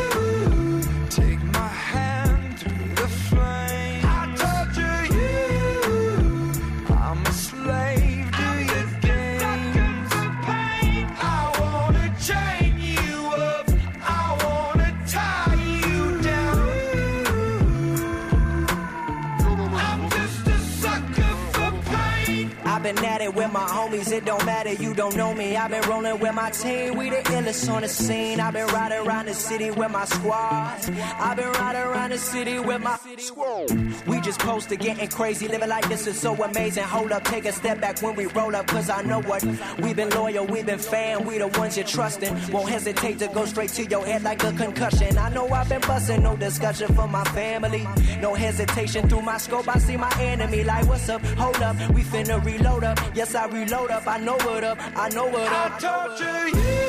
It 24.12 24.25
don't 24.25 24.44
matter, 24.44 24.72
you 24.72 24.94
don't 24.94 25.16
know 25.16 25.35
me. 25.35 25.57
I've 25.57 25.70
been 25.70 25.88
rolling 25.88 26.18
with 26.18 26.35
my 26.35 26.51
team, 26.51 26.96
we 26.96 27.11
the 27.11 27.16
illest 27.16 27.72
on 27.72 27.83
the 27.83 27.88
scene. 27.88 28.40
I've 28.40 28.53
been 28.53 28.66
riding 28.68 29.07
around 29.07 29.27
the 29.27 29.35
city 29.35 29.70
with 29.70 29.90
my 29.90 30.05
squad. 30.05 30.79
I've 31.18 31.37
been 31.37 31.53
riding 31.53 31.83
around 31.83 32.11
the 32.11 32.18
city 32.18 32.59
with 32.59 32.83
my 32.83 32.98
squad. 33.18 33.70
We 34.07 34.20
just 34.20 34.40
posted 34.40 34.81
getting 34.81 35.09
crazy, 35.09 35.48
living 35.48 35.68
like 35.68 35.88
this 35.88 36.07
is 36.07 36.18
so 36.18 36.35
amazing. 36.42 36.85
Hold 36.85 37.12
up, 37.12 37.25
take 37.25 37.44
a 37.46 37.53
step 37.53 37.81
back 37.81 38.01
when 38.03 38.14
we 38.14 38.27
roll 38.27 38.55
up, 38.55 38.66
cause 38.66 38.90
I 38.90 39.03
know 39.03 39.20
what. 39.22 39.44
We've 39.81 39.96
been 39.96 40.11
loyal, 40.11 40.46
we've 40.46 40.66
been 40.66 40.79
fan, 40.79 41.25
we 41.25 41.38
the 41.38 41.48
ones 41.48 41.77
you're 41.77 41.87
trusting. 41.87 42.53
Won't 42.53 42.68
hesitate 42.68 43.18
to 43.20 43.29
go 43.29 43.44
straight 43.46 43.70
to 43.70 43.85
your 43.85 44.05
head 44.05 44.22
like 44.22 44.42
a 44.44 44.53
concussion. 44.53 45.16
I 45.18 45.29
know 45.31 45.48
I've 45.48 45.68
been 45.68 45.81
busting, 45.81 46.22
no 46.22 46.37
discussion 46.37 46.94
for 46.94 47.09
my 47.09 47.25
family. 47.25 47.87
No 48.20 48.35
hesitation 48.35 49.09
through 49.09 49.22
my 49.22 49.38
scope, 49.38 49.68
I 49.68 49.79
see 49.79 49.96
my 49.96 50.12
enemy. 50.20 50.64
Like, 50.64 50.87
what's 50.87 51.09
up? 51.09 51.25
Hold 51.37 51.57
up, 51.57 51.77
we 51.94 52.03
finna 52.03 52.44
reload 52.44 52.85
up. 52.85 52.98
Yes, 53.14 53.35
I 53.35 53.46
reload 53.46 53.90
up, 53.90 54.01
I 54.06 54.18
know 54.18 54.36
what 54.36 54.64
up, 54.64 54.78
I 54.96 55.08
know 55.10 55.26
what 55.26 55.52
I 55.52 55.66
up. 55.66 55.78
torture 55.78 56.48
you. 56.48 56.82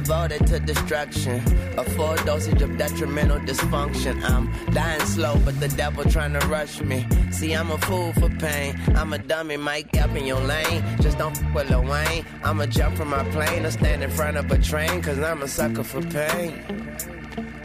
Devoted 0.00 0.46
to 0.46 0.58
destruction. 0.60 1.36
A 1.76 1.84
full 1.84 2.16
dosage 2.28 2.62
of 2.62 2.76
detrimental 2.78 3.38
dysfunction. 3.40 4.14
I'm 4.22 4.46
dying 4.72 5.00
slow, 5.00 5.36
but 5.44 5.58
the 5.60 5.68
devil 5.68 6.04
trying 6.04 6.32
to 6.32 6.46
rush 6.46 6.80
me. 6.80 7.06
See, 7.30 7.52
I'm 7.52 7.70
a 7.70 7.78
fool 7.78 8.12
for 8.14 8.30
pain. 8.30 8.80
I'm 8.96 9.12
a 9.12 9.18
dummy, 9.18 9.58
Mike 9.58 9.94
up 9.98 10.14
in 10.16 10.24
your 10.24 10.40
lane. 10.40 10.82
Just 11.00 11.18
don't 11.18 11.36
f 11.36 11.54
with 11.54 11.70
Lil 11.70 11.84
Wayne. 11.84 12.24
I'ma 12.42 12.66
jump 12.66 12.96
from 12.96 13.08
my 13.10 13.24
plane 13.30 13.66
or 13.66 13.70
stand 13.70 14.02
in 14.02 14.10
front 14.10 14.36
of 14.36 14.50
a 14.50 14.58
train, 14.58 15.02
cause 15.02 15.18
I'm 15.18 15.42
a 15.42 15.48
sucker 15.48 15.84
for 15.84 16.02
pain. 16.02 16.50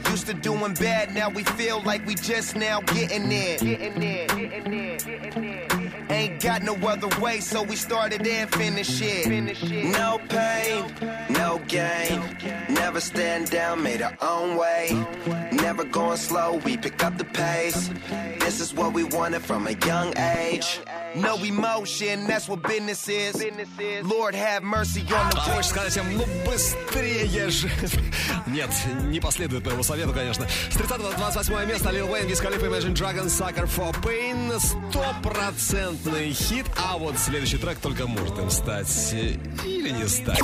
Used 0.10 0.28
to 0.28 0.34
doing 0.34 0.74
bad, 0.76 1.13
now 1.13 1.30
we 1.30 1.43
feel 1.43 1.82
like 1.84 2.06
we 2.06 2.15
just 2.15 2.56
now 2.56 2.82
getting 2.82 3.32
in. 3.32 3.58
Getting 3.60 4.04
in, 4.04 4.28
getting 4.28 4.74
in, 4.74 4.98
getting 4.98 5.43
in 5.43 5.74
Ain't 6.35 6.42
got 6.42 6.62
no 6.62 6.74
other 6.88 7.09
way, 7.20 7.40
so 7.40 7.62
we 7.62 7.76
started 7.76 8.26
and 8.26 8.50
finished 8.50 9.00
it. 9.00 9.29
No 9.92 10.18
pain, 10.29 10.85
no 11.31 11.61
gain. 11.68 12.20
Never 12.68 13.00
stand 13.00 13.50
down, 13.50 13.83
made 13.83 14.03
our 14.03 14.16
own 14.20 14.57
way. 14.57 15.07
Never 15.53 15.85
going 15.85 16.16
slow, 16.18 16.57
we 16.64 16.76
pick 16.76 17.03
up 17.05 17.16
the 17.16 17.24
pace. 17.24 17.90
This 18.40 18.61
is 18.61 18.74
what 18.74 18.92
we 18.92 19.05
wanted 19.05 19.42
from 19.42 19.68
a 19.68 19.72
young 19.87 20.16
age. 20.18 20.81
No 21.14 21.37
emotion, 21.42 22.26
that's 22.26 22.48
what 22.48 22.62
business 22.62 23.09
is. 23.09 23.37
Lord 24.05 24.35
have 24.35 24.62
mercy 24.62 25.03
on 25.03 25.31
the 25.31 25.37
А 25.37 25.40
хочешь 25.40 25.70
сказать 25.70 25.96
им, 25.96 26.16
ну 26.16 26.24
быстрее 26.44 27.50
же. 27.50 27.70
Нет, 28.46 28.70
не 29.05 29.20
последует 29.20 29.64
моему 29.64 29.83
совету, 29.83 30.12
конечно. 30.12 30.46
С 30.70 30.76
30 30.76 30.98
на 30.98 31.11
28 31.12 31.66
место 31.66 31.90
Lil 31.90 32.09
Wayne, 32.09 32.29
Wiz 32.29 32.40
Khalifa, 32.40 32.66
Imagine 32.66 32.94
Dragons, 32.94 33.33
Sucker 33.33 33.66
for 33.66 33.92
Pain. 34.03 34.50
Стопроцентный 34.90 36.23
хит, 36.31 36.65
а 36.77 36.97
вот 36.97 37.17
следующий 37.17 37.57
трек 37.57 37.79
только 37.79 38.07
может 38.07 38.38
им 38.38 38.49
стать 38.49 39.13
э, 39.13 39.38
или 39.65 39.89
не 39.89 40.07
стать. 40.07 40.39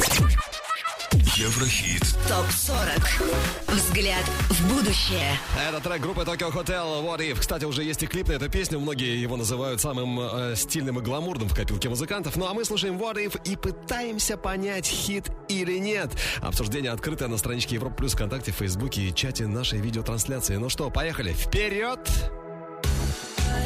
Еврохит. 1.35 2.03
ТОП-40. 2.27 3.73
Взгляд 3.73 4.23
в 4.49 4.73
будущее. 4.73 5.37
Это 5.67 5.81
трек 5.81 6.01
группы 6.01 6.21
Tokyo 6.21 6.51
Hotel 6.53 7.03
What 7.03 7.19
If. 7.19 7.39
Кстати, 7.39 7.65
уже 7.65 7.83
есть 7.83 8.01
и 8.03 8.07
клип 8.07 8.29
на 8.29 8.33
эту 8.33 8.49
песню. 8.49 8.79
Многие 8.79 9.21
его 9.21 9.35
называют 9.35 9.81
самым 9.81 10.19
э, 10.19 10.55
стильным 10.55 10.99
и 10.99 11.01
гламурным 11.01 11.49
в 11.49 11.55
копилке 11.55 11.89
музыкантов. 11.89 12.37
Ну 12.37 12.47
а 12.47 12.53
мы 12.53 12.63
слушаем 12.63 12.95
What 12.97 13.15
If 13.15 13.41
и 13.43 13.55
пытаемся 13.55 14.37
понять, 14.37 14.85
хит 14.85 15.29
или 15.49 15.77
нет. 15.79 16.11
Обсуждение 16.41 16.91
открытое 16.91 17.27
на 17.27 17.37
страничке 17.37 17.75
Европа 17.75 17.95
Плюс 17.95 18.13
ВКонтакте, 18.13 18.51
Фейсбуке 18.51 19.01
и 19.01 19.13
чате 19.13 19.47
нашей 19.47 19.79
видеотрансляции. 19.79 20.55
Ну 20.55 20.69
что, 20.69 20.89
поехали. 20.89 21.33
Вперед! 21.33 21.99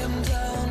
Come 0.06 0.65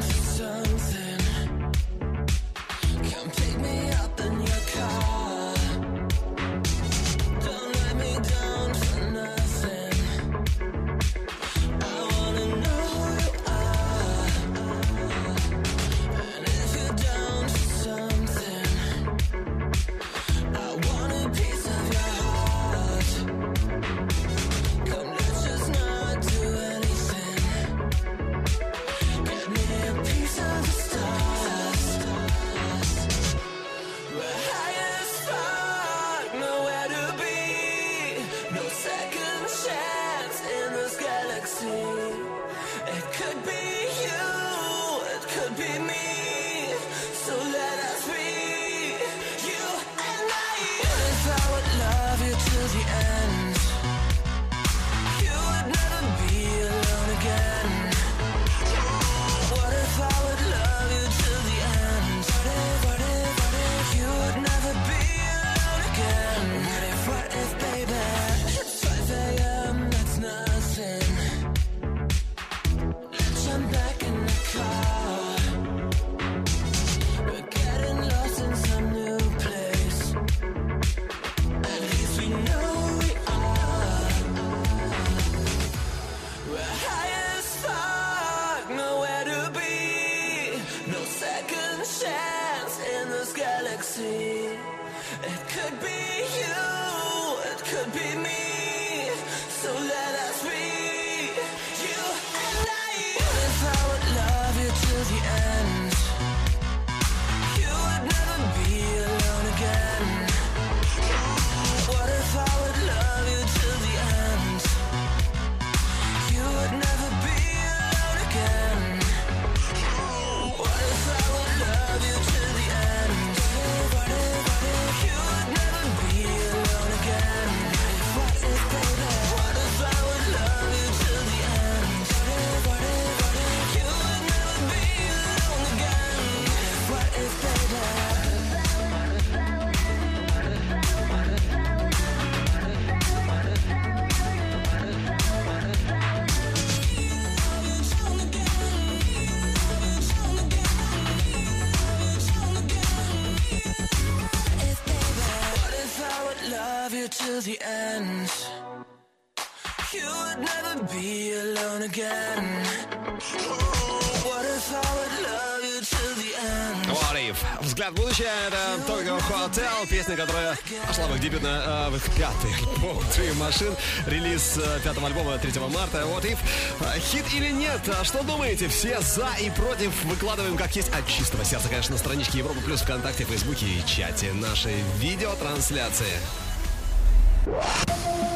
в 171.24 171.26
дебютный, 171.26 171.50
э, 171.50 171.88
в 171.88 171.96
их 171.96 172.04
пятый 172.16 172.54
альбом 172.54 172.98
Dream 173.16 173.38
Machine. 173.38 173.76
Релиз 174.06 174.58
э, 174.58 174.80
пятого 174.84 175.06
альбома 175.06 175.38
3 175.38 175.58
марта. 175.72 176.02
What 176.02 176.22
If. 176.24 176.38
Э, 176.80 176.98
Хит 176.98 177.24
или 177.32 177.50
нет? 177.50 177.80
А 177.88 178.04
Что 178.04 178.22
думаете? 178.22 178.68
Все 178.68 179.00
за 179.00 179.28
и 179.40 179.48
против 179.50 180.04
выкладываем 180.04 180.56
как 180.56 180.76
есть 180.76 180.90
от 180.90 181.06
чистого 181.06 181.44
сердца, 181.44 181.68
конечно, 181.68 181.92
на 181.92 181.98
страничке 181.98 182.38
Европа 182.38 182.60
Плюс 182.60 182.82
ВКонтакте, 182.82 183.24
Фейсбуке 183.24 183.66
и 183.66 183.86
чате 183.86 184.32
нашей 184.34 184.76
видеотрансляции. 184.98 186.12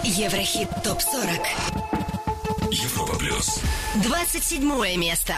Еврохит 0.04 0.68
ТОП-40. 0.82 2.08
Европа 2.70 3.16
плюс. 3.16 3.60
27 4.02 4.96
место. 4.96 5.34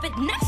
But 0.00 0.16
at. 0.16 0.47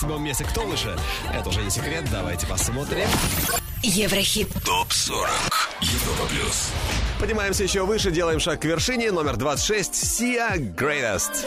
седьмом 0.00 0.24
месте 0.24 0.44
кто 0.44 0.64
лучше? 0.64 0.96
Это 1.32 1.48
уже 1.48 1.62
не 1.62 1.70
секрет, 1.70 2.04
давайте 2.10 2.46
посмотрим. 2.46 3.06
Еврохит. 3.82 4.48
Топ-40. 4.64 5.28
Европа 5.80 6.26
плюс. 6.28 6.70
Поднимаемся 7.18 7.64
еще 7.64 7.84
выше, 7.84 8.10
делаем 8.10 8.40
шаг 8.40 8.60
к 8.60 8.64
вершине. 8.64 9.12
Номер 9.12 9.36
26. 9.36 9.92
Sia 9.92 10.56
Greatest. 10.56 11.46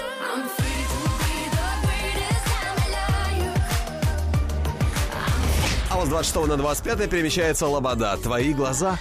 А 5.90 5.96
вот 5.96 6.06
с 6.08 6.10
26 6.10 6.48
на 6.48 6.58
25 6.58 7.10
перемещается 7.10 7.68
Лобода. 7.68 8.18
Твои 8.18 8.54
глаза. 8.54 8.98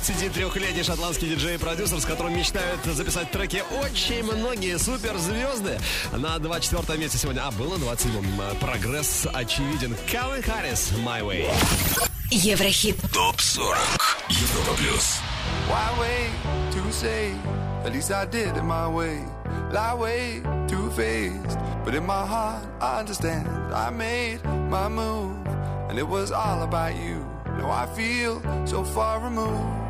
33-летний 0.00 0.82
шотландский 0.82 1.28
диджей 1.28 1.56
и 1.56 1.58
продюсер, 1.58 2.00
с 2.00 2.04
которым 2.04 2.36
мечтают 2.36 2.82
записать 2.84 3.30
треки 3.30 3.62
очень 3.82 4.22
многие 4.24 4.78
суперзвезды. 4.78 5.78
На 6.12 6.38
24 6.38 6.98
месте 6.98 7.18
сегодня, 7.18 7.46
а 7.46 7.50
было 7.50 7.76
27-м. 7.76 8.56
Прогресс 8.58 9.26
очевиден. 9.32 9.94
Калвин 10.10 10.42
Харрис, 10.42 10.92
My 11.04 11.20
Way. 11.22 11.50
Еврохит. 12.30 12.96
Топ-40. 13.12 13.76
Европа 14.30 14.74
Плюс. 14.78 15.18
Why 15.68 15.90
wait 15.98 16.30
to 16.72 16.92
say, 16.92 17.32
at 17.84 17.92
least 17.92 18.10
I 18.10 18.24
did 18.24 18.56
it 18.56 18.62
my 18.62 18.88
way. 18.88 19.24
Lie 19.72 19.94
way 19.94 20.42
too 20.68 20.90
faced, 20.90 21.58
but 21.84 21.94
in 21.94 22.06
my 22.06 22.24
heart 22.24 22.62
I 22.80 23.00
understand. 23.00 23.46
I 23.72 23.90
made 23.90 24.40
my 24.70 24.88
move, 24.88 25.36
and 25.88 25.98
it 25.98 26.06
was 26.06 26.32
all 26.32 26.62
about 26.62 26.94
you. 26.96 27.24
Now 27.58 27.70
I 27.70 27.86
feel 27.94 28.40
so 28.64 28.84
far 28.84 29.20
removed. 29.20 29.89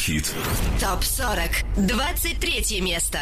Еврохит. 0.00 0.32
Топ 0.80 1.04
40. 1.04 1.64
23 1.76 2.80
место. 2.80 3.18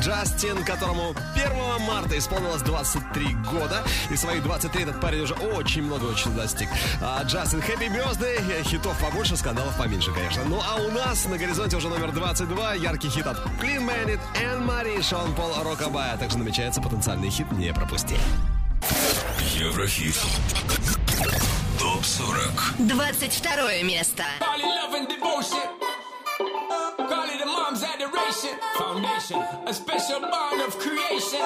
Джастин, 0.00 0.64
которому 0.64 1.14
1 1.34 1.86
марта 1.86 2.16
исполнилось 2.16 2.62
23 2.62 3.34
года. 3.50 3.84
И 4.10 4.16
свои 4.16 4.40
23 4.40 4.84
этот 4.84 5.00
парень 5.00 5.20
уже 5.20 5.34
очень 5.34 5.82
много 5.82 6.06
очень 6.06 6.34
достиг. 6.34 6.68
А 7.02 7.22
Джастин, 7.22 7.60
Хэппи 7.60 7.84
Birthday. 7.84 8.40
Э, 8.50 8.62
хитов 8.62 8.98
побольше, 8.98 9.36
скандалов 9.36 9.76
поменьше, 9.76 10.10
конечно. 10.12 10.42
Ну 10.44 10.60
а 10.62 10.76
у 10.76 10.90
нас 10.90 11.26
на 11.26 11.36
горизонте 11.36 11.76
уже 11.76 11.88
номер 11.88 12.12
22. 12.12 12.74
Яркий 12.74 13.10
хит 13.10 13.26
от 13.26 13.38
Clean 13.60 13.86
Bandit, 13.86 14.20
Энн 14.42 14.64
Мари, 14.64 15.00
Шон 15.02 15.34
Пол 15.34 15.52
Рокабая. 15.62 16.16
Также 16.16 16.38
намечается 16.38 16.80
потенциальный 16.80 17.28
хит 17.30 17.50
«Не 17.52 17.72
пропусти». 17.72 18.16
Еврохит. 19.58 20.16
Топ 21.78 22.04
40. 22.04 22.74
22 22.78 23.82
место. 23.82 24.24
federation, 28.00 28.58
foundation, 28.78 29.42
a 29.66 29.74
special 29.74 30.20
bond 30.20 30.60
of 30.62 30.78
creation. 30.78 31.40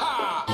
Ha! 0.00 0.44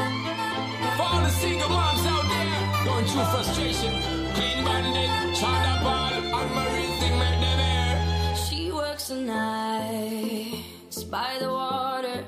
For 0.97 1.03
all 1.03 1.23
the 1.23 1.31
single 1.31 1.69
moms 1.69 2.07
out 2.07 2.27
there 2.33 2.85
going 2.85 3.05
through 3.07 3.25
frustration, 3.35 3.93
clean 4.35 4.65
minded, 4.65 5.11
up 5.43 5.87
on 5.87 6.49
thing. 7.01 7.17
She 8.49 8.73
works 8.73 9.09
the 9.09 9.17
night 9.17 10.65
by 11.11 11.37
the 11.39 11.51
water. 11.51 12.25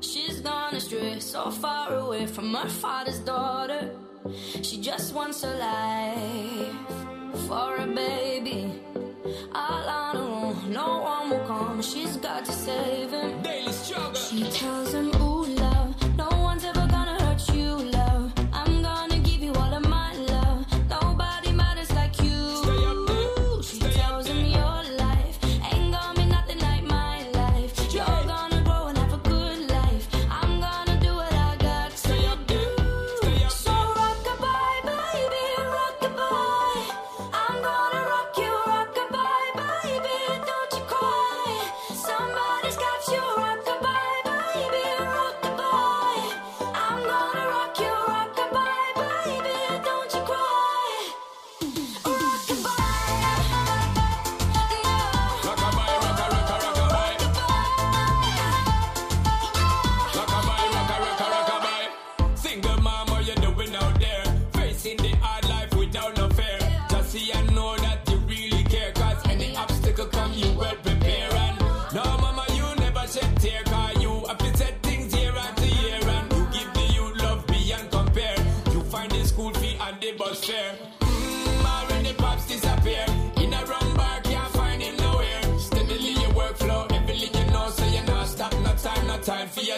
She's 0.00 0.40
gone 0.40 0.74
astray, 0.74 1.20
so 1.20 1.50
far 1.50 1.94
away 1.94 2.26
from 2.26 2.52
her 2.54 2.68
father's 2.68 3.20
daughter. 3.20 3.90
She 4.62 4.80
just 4.80 5.14
wants 5.14 5.44
a 5.44 5.54
life 5.54 7.46
for 7.46 7.76
a 7.76 7.86
baby. 7.86 8.80
All 9.54 9.88
on 9.88 10.21
no 10.72 10.98
one 10.98 11.30
will 11.30 11.46
come. 11.46 11.82
She's 11.82 12.16
got 12.16 12.44
to 12.44 12.52
save 12.52 13.10
him. 13.10 13.41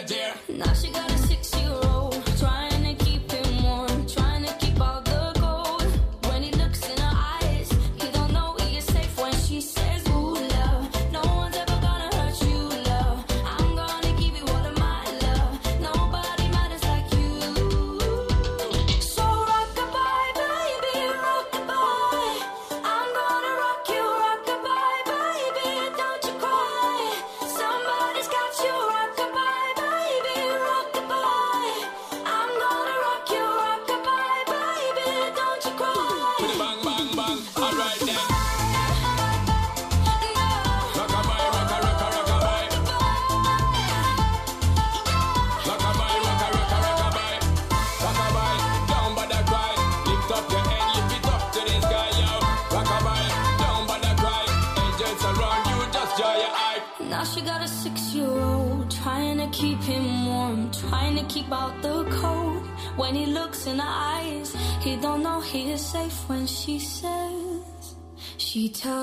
you, 0.01 0.07
dear. 0.07 0.44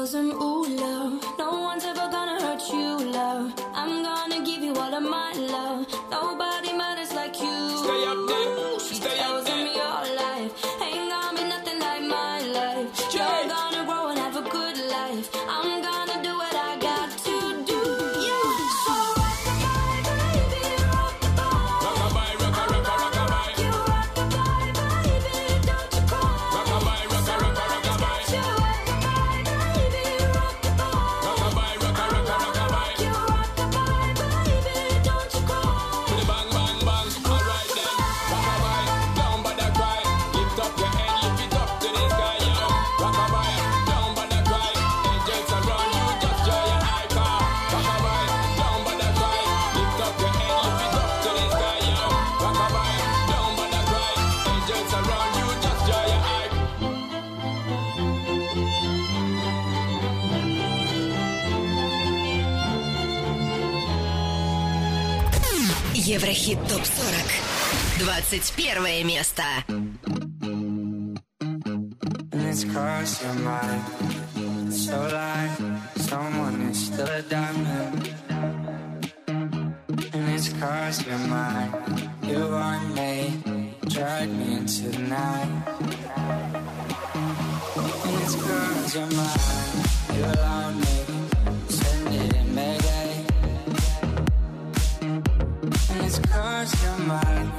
'Cause 0.01 0.15
I'm 0.15 0.31
ooh, 0.41 0.65
love, 0.67 1.13
no 1.37 1.61
one's 1.61 1.85
ever 1.85 2.07
gonna 2.09 2.41
hurt 2.41 2.63
you, 2.73 2.97
love. 3.11 3.53
I'm 3.75 4.01
gonna 4.01 4.39
give 4.43 4.63
you 4.63 4.73
all 4.73 4.91
of 4.95 5.03
my 5.03 5.31
love. 5.33 5.85
Nobody 6.09 6.73
matters 6.73 7.10
21 68.31 69.03
место. 69.03 69.43
It's 72.31 72.63
crossed 72.63 73.21
your 73.23 73.33
mind. 73.43 73.83
So 74.71 74.95
like 75.11 75.51
someone 75.97 76.61
is 76.69 76.85
still 76.85 77.07
a 77.07 77.21
diamond. 77.23 78.09
And 79.27 80.29
it's 80.29 80.47
crossed 80.53 81.05
your 81.05 81.17
mind. 81.27 81.73
You 82.23 82.47
want 82.47 82.95
me, 82.95 83.43
drag 83.89 84.29
me 84.29 84.53
into 84.53 84.87
the 84.87 84.99
night. 84.99 85.63
And 88.05 88.21
it's 88.23 88.35
crossed 88.35 88.95
your 88.95 89.07
mind. 89.07 89.89
You 90.15 90.23
allow 90.23 90.71
me, 90.71 90.95
send 91.67 92.15
it 92.15 92.35
in 92.37 92.55
Mayday. 92.55 93.25
And 95.01 96.05
it's 96.05 96.19
crossed 96.19 96.81
your 96.81 96.97
mind. 96.99 97.50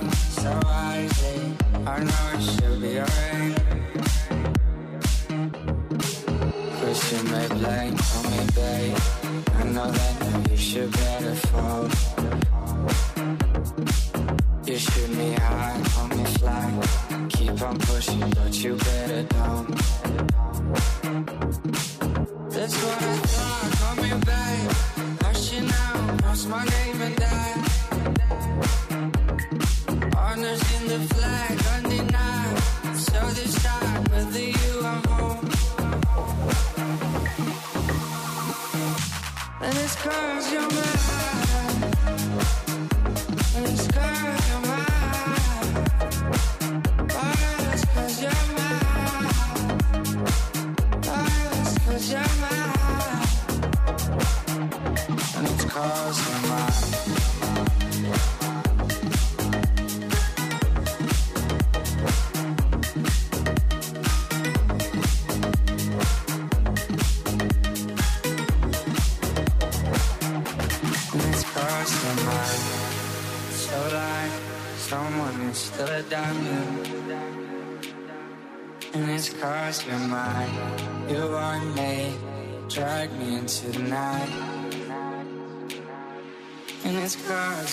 I 1.03 1.99
know 2.05 2.31
it 2.35 2.43
should 2.43 2.81
be 2.81 3.01
alright. 3.01 3.59
Cause 6.81 7.13
you 7.13 7.23
may 7.25 7.49
blame 7.49 7.97
on 8.15 8.25
me, 8.31 8.43
babe. 8.55 8.99
I 9.59 9.65
know 9.65 9.91
that 9.91 10.51
you 10.51 10.57
should 10.57 10.93
better 10.93 11.35
fall. 11.35 12.12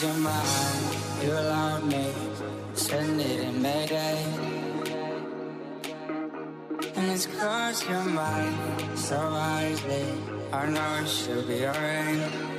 your 0.01 0.13
mind, 0.13 0.23
mine, 0.23 1.25
you 1.25 1.31
allow 1.31 1.79
me 1.79 1.97
me, 1.97 2.13
send 2.73 3.19
it 3.19 3.41
in 3.41 3.61
Mayday. 3.61 4.23
And 6.95 7.11
it's 7.11 7.25
crossed 7.25 7.89
your 7.89 8.03
mind, 8.03 8.97
so 8.97 9.17
wisely, 9.17 10.05
I 10.53 10.67
know 10.67 10.99
it 11.01 11.07
should 11.07 11.47
be 11.47 11.65
alright. 11.65 12.58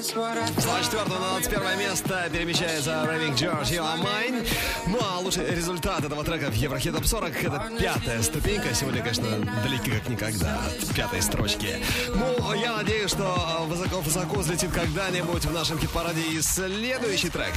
С 0.00 0.12
24 0.12 1.02
на 1.04 1.18
21 1.18 1.78
место 1.78 2.30
перемещается 2.32 2.90
Raving 3.06 3.36
George 3.36 3.70
You 3.70 3.82
Are 3.82 4.00
Mine. 4.02 4.48
Ну 4.86 4.98
а 4.98 5.18
лучший 5.18 5.54
результат 5.54 6.02
этого 6.02 6.24
трека 6.24 6.50
в 6.50 6.54
Еврохит 6.54 6.94
Топ 6.94 7.04
40 7.04 7.44
это 7.44 7.70
пятая 7.78 8.22
ступенька. 8.22 8.74
Сегодня, 8.74 9.02
конечно, 9.02 9.26
далеки 9.62 9.90
как 9.90 10.08
никогда 10.08 10.58
от 10.64 10.94
пятой 10.96 11.20
строчки. 11.20 11.76
Ну, 12.14 12.54
я 12.54 12.76
надеюсь, 12.76 13.10
что 13.10 13.66
высоко-высоко 13.68 14.38
взлетит 14.38 14.70
когда-нибудь 14.72 15.44
в 15.44 15.52
нашем 15.52 15.78
хит-параде 15.78 16.22
и 16.32 16.40
следующий 16.40 17.28
трек. 17.28 17.52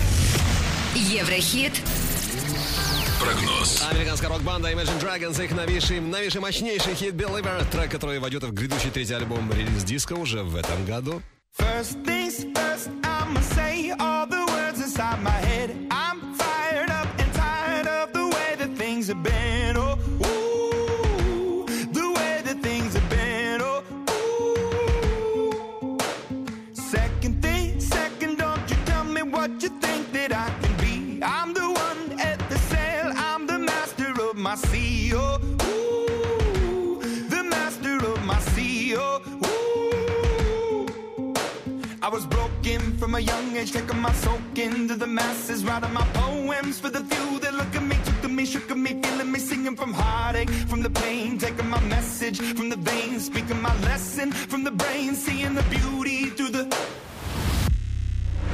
Еврохит 0.96 1.82
прогноз. 3.22 3.88
Американская 3.90 4.30
рок-банда 4.30 4.70
Imagine 4.70 5.02
Dragons, 5.02 5.42
их 5.42 5.52
новейший, 5.52 6.02
новейший 6.02 6.42
мощнейший 6.42 6.94
хит 6.94 7.14
Believer, 7.14 7.66
трек, 7.72 7.90
который 7.90 8.20
войдет 8.20 8.44
в 8.44 8.52
грядущий 8.52 8.90
третий 8.90 9.14
альбом 9.14 9.50
релиз 9.54 9.86
диска 9.86 10.12
уже 10.12 10.44
в 10.44 10.58
этом 10.58 10.86
году. 10.86 11.22
First 11.54 12.00
things 12.00 12.46
first, 12.56 12.90
I'ma 13.04 13.40
say 13.42 13.92
all 14.00 14.26
the 14.26 14.44
words 14.54 14.82
inside 14.82 15.22
my 15.22 15.30
head. 15.30 15.83
From 43.64 43.82
a 43.82 43.86
young 43.86 43.88
age, 43.88 43.88
taking 43.88 44.02
my 44.02 44.12
soak 44.14 44.58
into 44.58 44.96
the 44.96 45.08
masses, 45.08 45.64
writing 45.64 45.94
my 45.94 46.06
poems 46.14 46.80
for 46.80 46.90
the 46.90 47.04
few 47.04 47.40
that 47.40 47.54
look 47.54 47.76
at 47.76 47.84
me, 47.84 47.96
took 48.06 48.22
to 48.22 48.28
me, 48.30 48.46
shook 48.46 48.72
at 48.72 48.78
me, 48.78 49.02
feeling 49.02 49.32
me, 49.32 49.40
singing 49.40 49.76
from 49.76 49.94
heartache, 49.94 50.50
from 50.68 50.82
the 50.82 50.90
pain, 50.90 51.38
taking 51.38 51.70
my 51.70 51.80
message 51.82 52.40
from 52.40 52.70
the 52.70 52.78
veins, 52.78 53.26
speaking 53.26 53.62
my 53.62 53.76
lesson 53.82 54.32
from 54.32 54.64
the 54.64 54.72
brain, 54.72 55.16
seeing 55.16 55.56
the 55.56 55.64
beauty 55.64 56.30
through 56.30 56.50
the. 56.50 56.64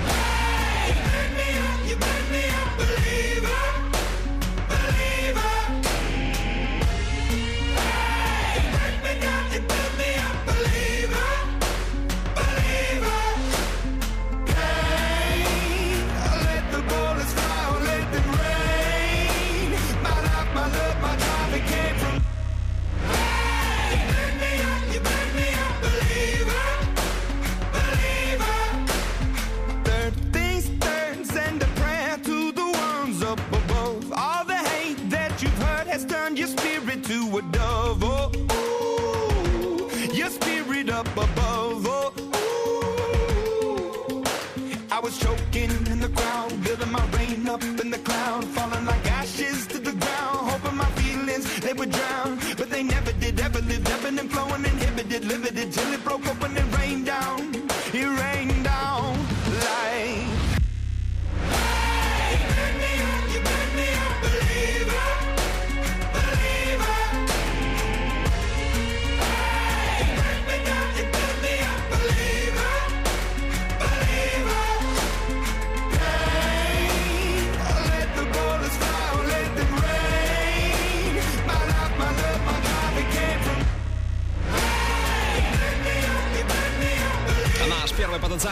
Hey, 0.06 0.90
you 0.90 0.96
made 1.14 1.34
me 1.38 1.50
up, 1.68 1.80
you 1.90 1.98
made 1.98 2.28
me 2.32 2.44
a 2.50 2.66
believer, 2.78 3.39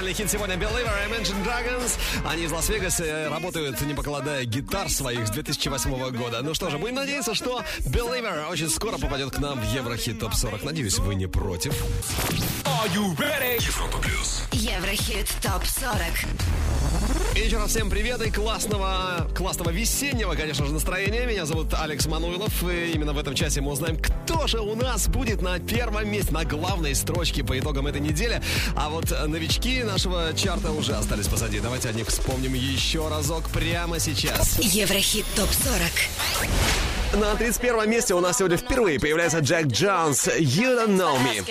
потенциальный 0.08 0.14
хит 0.14 0.32
сегодня 0.32 0.56
Believer 0.56 0.94
Imagine 1.10 1.44
Dragons. 1.44 1.98
Они 2.26 2.44
из 2.44 2.52
Лас-Вегаса 2.52 3.30
работают, 3.30 3.82
не 3.82 3.94
покладая 3.94 4.46
гитар 4.46 4.90
своих 4.90 5.28
с 5.28 5.32
2008 5.32 6.18
года. 6.18 6.42
Ну 6.42 6.54
что 6.54 6.70
же, 6.70 6.78
будем 6.78 6.96
надеяться, 6.96 7.34
что 7.34 7.64
Believer 7.80 8.50
очень 8.50 8.70
скоро 8.70 8.98
попадет 8.98 9.32
к 9.32 9.40
нам 9.40 9.60
в 9.60 9.74
Еврохит 9.74 10.20
Топ 10.20 10.34
40. 10.34 10.64
Надеюсь, 10.64 10.98
вы 11.00 11.16
не 11.16 11.28
против. 11.28 11.74
Are 12.64 12.90
you 12.94 13.16
ready? 13.18 13.62
Европа 13.62 13.98
плюс. 13.98 14.44
Еврохит 14.52 15.28
ТОП 15.42 15.66
40. 15.66 17.27
Раз 17.38 17.70
всем 17.70 17.90
привет 17.90 18.22
и 18.26 18.32
классного, 18.32 19.28
классного 19.36 19.70
весеннего, 19.70 20.34
конечно 20.36 20.66
же, 20.66 20.74
настроения. 20.74 21.26
Меня 21.26 21.46
зовут 21.46 21.74
Алекс 21.74 22.08
Мануилов, 22.08 22.64
и 22.64 22.94
именно 22.94 23.14
в 23.14 23.18
этом 23.18 23.36
часе 23.36 23.62
мы 23.62 23.72
узнаем, 23.72 23.98
кто 23.98 24.48
же 24.48 24.60
у 24.60 24.74
нас 24.74 25.08
будет 25.08 25.42
на 25.42 25.60
первом 25.60 26.10
месте, 26.10 26.34
на 26.34 26.46
главной 26.46 26.96
строчке 26.96 27.44
по 27.44 27.58
итогам 27.60 27.86
этой 27.88 28.02
недели. 28.02 28.42
А 28.76 28.90
вот 28.90 29.12
новички 29.28 29.84
нашего 29.84 30.34
чарта 30.36 30.72
уже 30.72 30.94
остались 30.94 31.28
позади. 31.28 31.60
Давайте 31.60 31.90
о 31.90 31.94
них 31.94 32.08
вспомним 32.08 32.54
еще 32.54 33.08
разок 33.08 33.50
прямо 33.50 34.00
сейчас. 34.00 34.58
Еврохит 34.60 35.26
ТОП 35.36 35.50
40. 37.12 37.22
На 37.22 37.36
31 37.36 37.90
месте 37.90 38.16
у 38.16 38.20
нас 38.20 38.38
сегодня 38.38 38.58
впервые 38.58 39.00
появляется 39.00 39.40
Джек 39.40 39.68
Джонс 39.68 40.28
«You 40.28 40.88
Don't 40.88 40.98
Know 40.98 41.18
Me». 41.24 41.44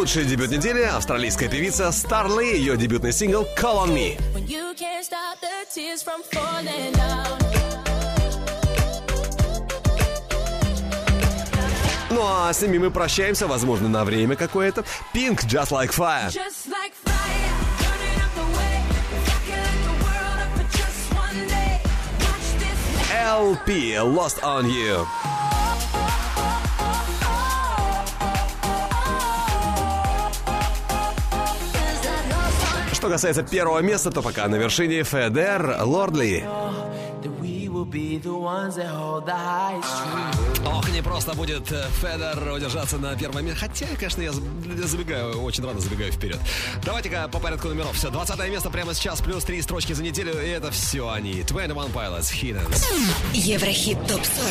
Лучший 0.00 0.24
дебют 0.24 0.50
недели– 0.50 0.80
австралийская 0.96 1.50
певица 1.50 1.92
Старли, 1.92 2.56
ее 2.56 2.78
дебютный 2.78 3.12
сингл 3.12 3.46
«Call 3.54 3.84
On 3.84 3.94
Me». 3.94 4.18
Ну 12.08 12.22
а 12.24 12.50
с 12.50 12.62
ними 12.62 12.78
мы 12.78 12.90
прощаемся, 12.90 13.46
возможно, 13.46 13.90
на 13.90 14.06
время 14.06 14.36
какое-то. 14.36 14.86
Pink 15.14 15.44
«Just 15.46 15.70
Like 15.70 15.94
Fire». 15.94 16.30
Just 16.30 16.70
like 16.70 16.94
LP 23.12 23.98
«Lost 23.98 24.40
On 24.42 24.64
You». 24.64 25.19
что 33.00 33.08
касается 33.08 33.42
первого 33.42 33.78
места, 33.78 34.10
то 34.10 34.20
пока 34.20 34.46
на 34.46 34.56
вершине 34.56 35.04
Федер 35.04 35.78
Лордли. 35.80 36.46
Ох, 40.66 40.86
не 40.90 41.02
просто 41.02 41.32
будет 41.34 41.72
э, 41.72 41.86
Федер 42.02 42.52
удержаться 42.52 42.98
на 42.98 43.16
первом 43.16 43.46
месте. 43.46 43.58
Хотя, 43.58 43.86
конечно, 43.96 44.20
я 44.20 44.32
забегаю, 44.32 45.40
очень 45.40 45.64
рано 45.64 45.80
забегаю 45.80 46.12
вперед. 46.12 46.38
Давайте-ка 46.84 47.26
по 47.28 47.40
порядку 47.40 47.68
номеров. 47.68 47.96
Все, 47.96 48.10
20 48.10 48.38
место 48.50 48.68
прямо 48.68 48.92
сейчас, 48.92 49.22
плюс 49.22 49.44
3 49.44 49.62
строчки 49.62 49.94
за 49.94 50.02
неделю. 50.02 50.32
И 50.32 50.48
это 50.48 50.70
все 50.70 51.08
они. 51.08 51.42
21 51.42 51.76
Pilots, 51.94 52.34
Hidden. 52.34 52.70
Еврохит 53.32 53.96
ТОП-40. 54.08 54.50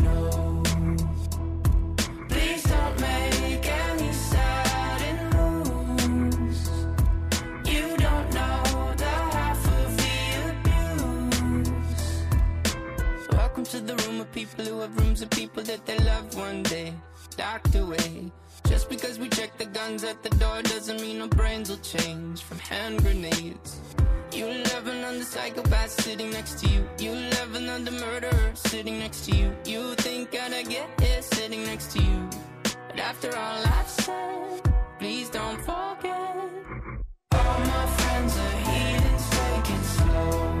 To 13.71 13.79
the 13.79 13.95
room 14.03 14.19
of 14.19 14.29
people 14.33 14.65
who 14.65 14.81
have 14.81 14.93
rooms 14.99 15.21
of 15.21 15.29
people 15.29 15.63
that 15.63 15.85
they 15.85 15.97
love 15.99 16.35
one 16.35 16.61
day. 16.63 16.93
Docked 17.37 17.73
away. 17.75 18.29
Just 18.67 18.89
because 18.89 19.17
we 19.17 19.29
check 19.29 19.57
the 19.57 19.65
guns 19.65 20.03
at 20.03 20.21
the 20.23 20.29
door 20.31 20.61
doesn't 20.61 20.99
mean 20.99 21.21
our 21.21 21.29
brains 21.29 21.69
will 21.69 21.77
change 21.77 22.41
from 22.41 22.59
hand 22.59 23.01
grenades. 23.01 23.79
You 24.33 24.47
love 24.47 24.87
another 24.87 25.23
psychopath 25.23 25.89
sitting 25.89 26.31
next 26.31 26.59
to 26.59 26.67
you. 26.67 26.85
You 26.99 27.13
love 27.13 27.55
another 27.55 27.91
murderer 27.91 28.51
sitting 28.55 28.99
next 28.99 29.23
to 29.27 29.37
you. 29.37 29.55
You 29.63 29.95
think 29.95 30.35
I'd 30.35 30.67
get 30.67 30.89
here 30.99 31.21
sitting 31.21 31.63
next 31.63 31.93
to 31.93 32.03
you. 32.03 32.29
But 32.63 32.99
after 32.99 33.29
all 33.37 33.63
I've 33.65 33.87
said, 33.87 34.73
please 34.99 35.29
don't 35.29 35.61
forget. 35.61 36.35
All 37.31 37.59
my 37.73 37.85
friends 37.99 38.37
are 38.37 38.57
heathens, 38.67 39.29
take 39.29 39.69
it 39.75 39.83
slow. 39.95 40.60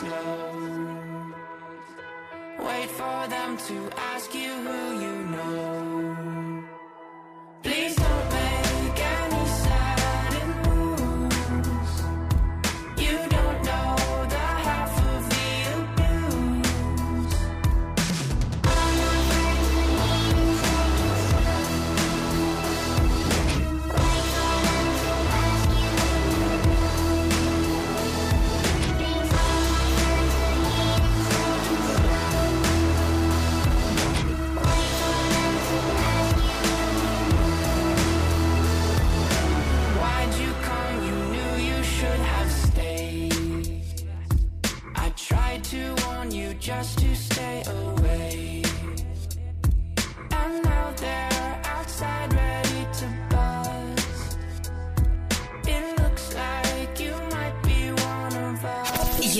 Slow. 0.00 1.34
Wait 2.66 2.90
for 3.00 3.18
them 3.34 3.50
to 3.68 3.76
ask 4.12 4.34
you 4.34 4.52
who 4.66 4.80
you 5.04 5.14
know. 5.34 6.64
Please 7.62 7.94
don't 7.96 8.19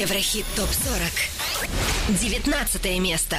Еврохит 0.01 0.47
ТОП-40. 0.57 2.49
19 2.49 3.03
место. 3.03 3.37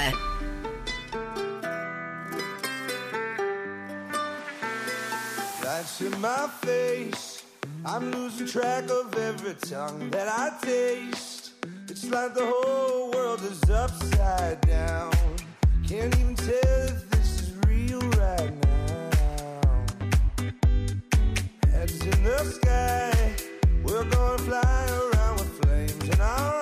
Lights 5.64 6.02
in 6.02 6.22
my 6.22 6.48
face. 6.62 7.42
I'm 7.84 8.12
losing 8.12 8.46
track 8.46 8.92
of 8.92 9.18
every 9.18 9.56
tongue 9.56 10.12
that 10.12 10.28
I 10.28 10.52
taste. 10.64 11.54
It's 11.90 12.06
like 12.12 12.36
the 12.36 12.46
whole 12.46 13.10
world 13.10 13.42
is 13.42 13.68
upside 13.68 14.62
down. 14.62 15.12
Can't 15.90 16.16
even 16.20 16.36
tell 16.36 16.86
if 16.90 17.10
this 17.10 17.42
is 17.42 17.54
real 17.66 18.02
right 18.22 18.54
now. 18.68 19.86
Heads 21.72 22.06
in 22.06 22.24
the 22.24 22.38
sky. 22.44 23.34
We're 23.84 24.04
gonna 24.04 24.38
fly 24.38 24.86
around 24.92 25.11
you 26.12 26.18
know. 26.18 26.61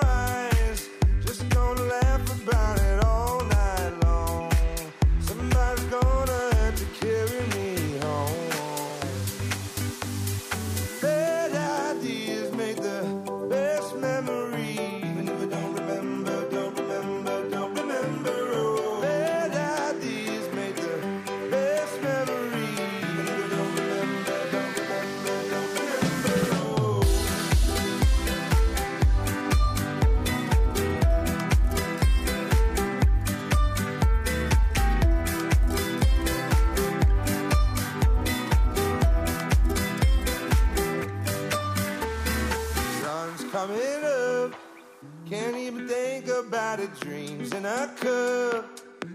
About 46.70 46.84
it. 46.84 47.00
Dreams 47.00 47.52
in 47.52 47.64
a 47.64 47.90
cup. 47.96 48.64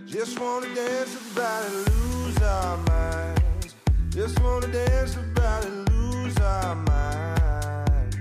Just 0.06 0.40
wanna 0.40 0.74
dance 0.76 1.16
about 1.32 1.64
it, 1.66 1.74
lose 1.90 2.42
our 2.42 2.78
minds. 2.78 3.76
Just 4.10 4.40
wanna 4.42 4.68
dance 4.68 5.16
about 5.16 5.64
it, 5.64 5.90
lose 5.90 6.38
our 6.38 6.76
minds. 6.76 8.18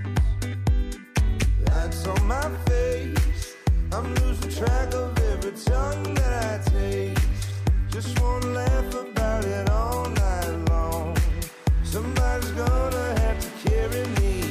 That's 1.65 2.07
on 2.07 2.27
my 2.27 2.49
face. 2.67 3.55
I'm 3.91 4.13
losing 4.15 4.51
track 4.51 4.93
of 4.93 5.17
every 5.31 5.51
tongue 5.51 6.13
that 6.13 6.33
I 6.51 6.69
taste. 6.69 7.49
Just 7.89 8.19
wanna 8.21 8.47
laugh 8.47 8.93
about 8.93 9.43
it 9.43 9.69
all 9.69 10.09
night 10.09 10.69
long. 10.69 11.17
Somebody's 11.83 12.51
gonna 12.51 13.19
have 13.19 13.39
to 13.39 13.69
carry 13.69 14.05
me 14.19 14.44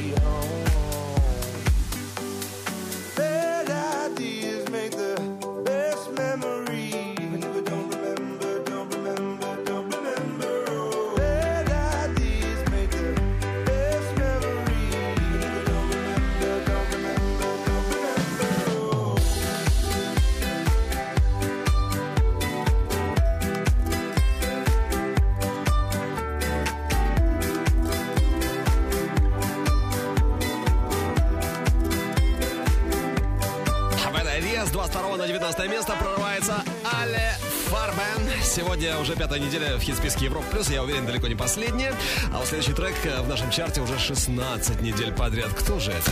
22 35.65 35.67
на 35.67 35.69
19 35.69 35.69
место 35.69 35.95
прорывается 35.99 36.63
Але 36.83 37.37
Фарбен. 37.69 38.43
Сегодня 38.43 38.99
уже 38.99 39.15
пятая 39.15 39.39
неделя 39.39 39.77
в 39.77 39.81
хит-списке 39.81 40.25
Европа 40.25 40.45
Плюс. 40.51 40.69
Я 40.69 40.83
уверен, 40.83 41.05
далеко 41.05 41.27
не 41.27 41.35
последняя. 41.35 41.93
А 42.33 42.37
вот 42.37 42.47
следующий 42.47 42.73
трек 42.73 42.93
э, 43.05 43.21
в 43.21 43.27
нашем 43.27 43.49
чарте 43.49 43.81
уже 43.81 43.97
16 43.97 44.81
недель 44.81 45.11
подряд. 45.11 45.49
Кто 45.53 45.79
же 45.79 45.91
это? 45.91 46.11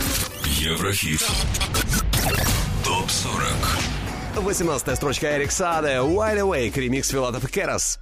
Еврохит. 0.58 1.24
Топ 2.84 3.10
40. 3.10 3.46
18 4.36 4.96
строчка 4.96 5.36
Эрик 5.36 5.52
Саде. 5.52 5.98
Wide 5.98 6.40
Awake. 6.40 6.78
Ремикс 6.78 7.08
Филатов 7.10 7.48
Керас. 7.50 8.00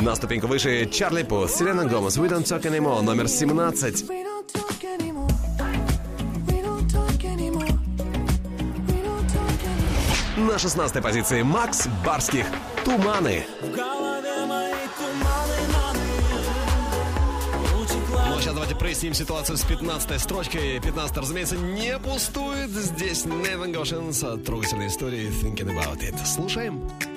На 0.00 0.14
ступеньку 0.14 0.46
выше 0.46 0.86
Чарли 0.86 1.22
Пу, 1.22 1.48
Селена 1.48 1.86
Гомес, 1.86 2.18
We 2.18 2.28
Don't 2.28 2.44
Talk 2.44 2.62
Anymore, 2.62 3.00
номер 3.00 3.26
17. 3.26 4.33
16 10.64 11.02
позиции 11.02 11.42
Макс 11.42 11.86
Барских, 12.06 12.46
Туманы. 12.86 13.44
Ну 18.30 18.34
а 18.34 18.40
сейчас 18.40 18.54
давайте 18.54 18.74
проясним 18.74 19.12
ситуацию 19.12 19.58
с 19.58 19.62
15 19.62 20.18
строчкой. 20.18 20.80
15 20.80 21.18
разумеется, 21.18 21.58
не 21.58 21.98
пустует. 21.98 22.70
Здесь 22.70 23.26
Неван 23.26 23.72
Гошинс, 23.72 24.24
трогательная 24.46 24.88
история 24.88 25.28
Thinking 25.28 25.68
About 25.68 26.00
It. 26.00 26.16
Слушаем. 26.24 26.88
What 26.88 27.13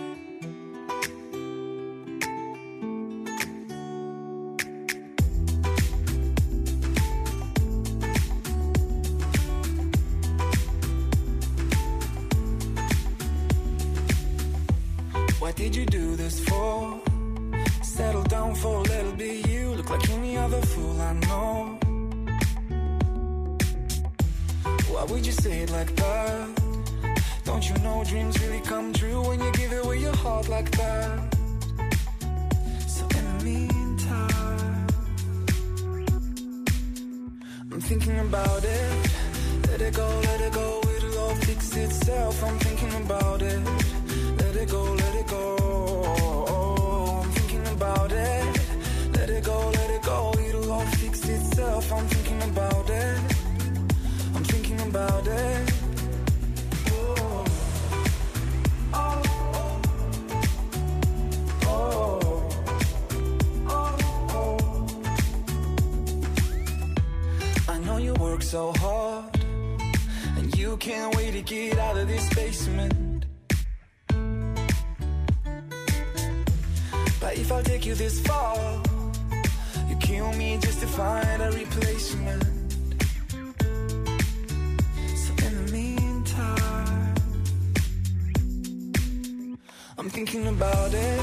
I'm 89.99 90.11
thinking 90.11 90.45
about 90.47 90.93
it. 90.93 91.21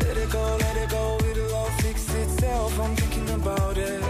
Let 0.00 0.16
it 0.16 0.30
go, 0.30 0.56
let 0.60 0.76
it 0.76 0.90
go, 0.90 1.18
it'll 1.28 1.54
all 1.54 1.70
fix 1.82 2.14
itself. 2.14 2.78
I'm 2.78 2.94
thinking 2.94 3.28
about 3.30 3.76
it. 3.76 4.00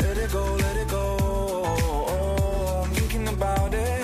Let 0.00 0.18
it 0.18 0.32
go, 0.32 0.44
let 0.56 0.76
it 0.76 0.88
go. 0.88 1.16
I'm 2.82 2.90
thinking 2.90 3.28
about 3.28 3.72
it. 3.72 4.02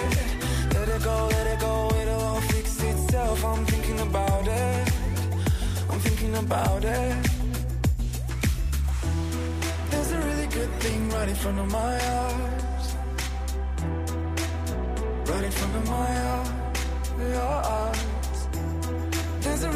Let 0.74 0.88
it 0.88 1.02
go, 1.02 1.28
let 1.32 1.46
it 1.48 1.58
go, 1.58 1.90
it'll 2.00 2.20
all 2.20 2.40
fix 2.42 2.80
itself. 2.80 3.44
I'm 3.44 3.66
thinking 3.66 3.98
about 4.00 4.46
it. 4.46 4.92
I'm 5.90 5.98
thinking 5.98 6.36
about 6.36 6.84
it. 6.84 7.30
There's 9.90 10.12
a 10.12 10.18
really 10.18 10.46
good 10.46 10.70
thing 10.78 11.10
right 11.10 11.28
in 11.28 11.34
front 11.34 11.58
of 11.58 11.72
my 11.72 11.94
eyes. 11.94 12.94
Right 15.28 15.44
in 15.44 15.50
front 15.50 15.76
of 15.76 15.88
my 15.90 15.94
eyes. 15.96 16.36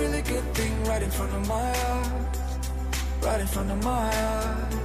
Really 0.01 0.22
good 0.22 0.44
thing 0.55 0.84
right 0.84 1.03
in 1.03 1.11
front 1.11 1.32
of 1.34 1.46
my 1.46 1.55
eyes. 1.55 2.26
Right 3.22 3.40
in 3.40 3.46
front 3.46 3.70
of 3.70 3.84
my 3.84 4.09
eyes. 4.09 4.80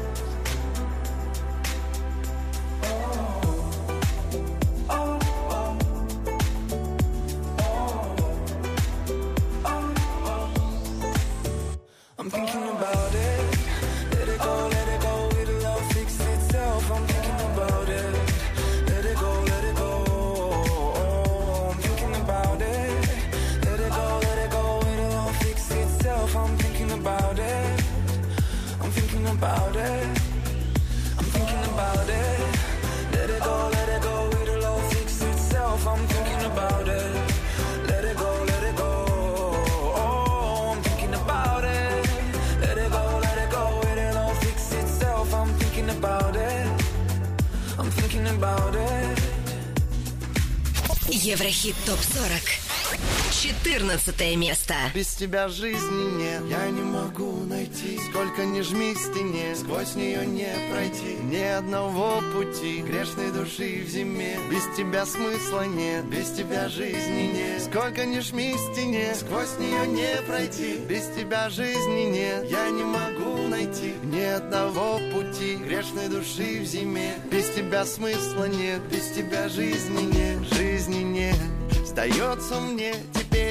14 54.05 54.37
место. 54.37 54.75
Без 54.93 55.07
тебя 55.15 55.47
жизни 55.47 56.17
нет, 56.17 56.43
я 56.47 56.69
не 56.69 56.81
могу 56.81 57.43
найти 57.45 57.99
Сколько 58.09 58.45
не 58.45 58.61
жми 58.61 58.93
стене, 58.93 59.55
сквозь 59.55 59.95
нее 59.95 60.25
не 60.27 60.47
пройти. 60.71 61.15
Ни 61.23 61.41
одного 61.41 62.21
пути, 62.33 62.81
грешной 62.81 63.31
души 63.31 63.83
в 63.83 63.89
зиме. 63.89 64.37
Без 64.51 64.63
тебя 64.77 65.05
смысла 65.05 65.65
нет, 65.65 66.05
без 66.05 66.29
тебя 66.31 66.69
жизни 66.69 67.31
нет. 67.33 67.63
Сколько 67.63 68.05
не 68.05 68.19
жми 68.19 68.55
стене, 68.57 69.15
сквозь 69.15 69.57
нее 69.59 69.87
не 69.87 70.21
пройти. 70.27 70.77
Без 70.87 71.07
тебя 71.17 71.49
жизни 71.49 72.11
нет, 72.11 72.49
я 72.51 72.69
не 72.69 72.83
могу 72.83 73.47
найти. 73.47 73.95
Ни 74.03 74.21
одного 74.21 74.99
пути, 75.13 75.55
грешной 75.55 76.09
души 76.09 76.61
в 76.61 76.65
зиме. 76.65 77.15
Без 77.31 77.49
тебя 77.49 77.85
смысла 77.85 78.45
нет, 78.45 78.81
без 78.91 79.09
тебя 79.09 79.49
жизни 79.49 80.03
нет. 80.03 80.53
Жизни 80.53 81.01
нет. 81.01 81.37
Сдается 81.85 82.59
мне, 82.59 82.93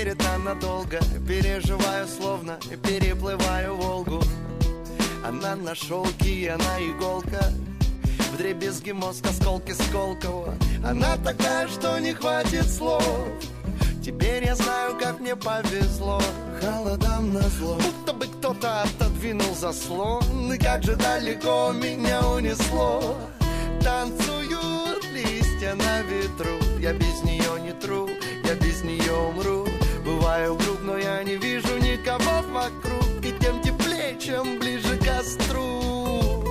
теперь 0.04 0.12
это 0.12 0.38
надолго 0.38 0.98
Переживаю, 1.26 2.06
словно 2.06 2.58
переплываю 2.82 3.76
Волгу. 3.76 4.22
Она 5.26 5.56
на 5.56 5.74
шелке, 5.74 6.50
она 6.50 6.78
иголка. 6.80 7.50
В 8.32 8.36
дребезги 8.36 8.92
мозг, 8.92 9.24
осколки 9.26 9.72
Сколково. 9.72 10.54
Она 10.84 11.16
такая, 11.16 11.68
что 11.68 11.98
не 11.98 12.12
хватит 12.12 12.68
слов. 12.70 13.02
Теперь 14.04 14.44
я 14.44 14.54
знаю, 14.54 14.98
как 15.00 15.20
мне 15.20 15.34
повезло. 15.36 16.20
Холодам 16.60 17.32
на 17.32 17.48
зло. 17.48 17.76
Будто 17.76 18.12
бы 18.12 18.26
кто-то 18.26 18.82
отодвинул 18.82 19.54
заслон. 19.54 20.52
И 20.52 20.58
как 20.58 20.82
же 20.82 20.96
далеко 20.96 21.72
меня 21.72 22.20
унесло. 22.28 23.16
Танцуют 23.82 25.04
листья 25.14 25.74
на 25.74 26.02
ветру. 26.02 26.58
Я 26.78 26.92
без 26.92 27.22
нее 27.22 27.60
не 27.62 27.72
тру, 27.72 28.10
я 28.44 28.54
без 28.56 28.82
нее 28.82 29.12
умру 29.12 29.73
Бываю 30.34 30.56
груб, 30.56 30.78
но 30.82 30.98
я 30.98 31.22
не 31.22 31.36
вижу 31.36 31.78
никого 31.78 32.42
вокруг. 32.50 33.24
И 33.24 33.32
тем 33.38 33.62
теплее, 33.62 34.18
чем 34.18 34.58
ближе 34.58 34.96
к 34.96 35.04
костру. 35.04 36.42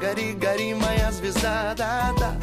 Гори, 0.00 0.32
гори, 0.34 0.74
моя 0.74 1.10
звезда, 1.10 1.74
да-да. 1.76 2.40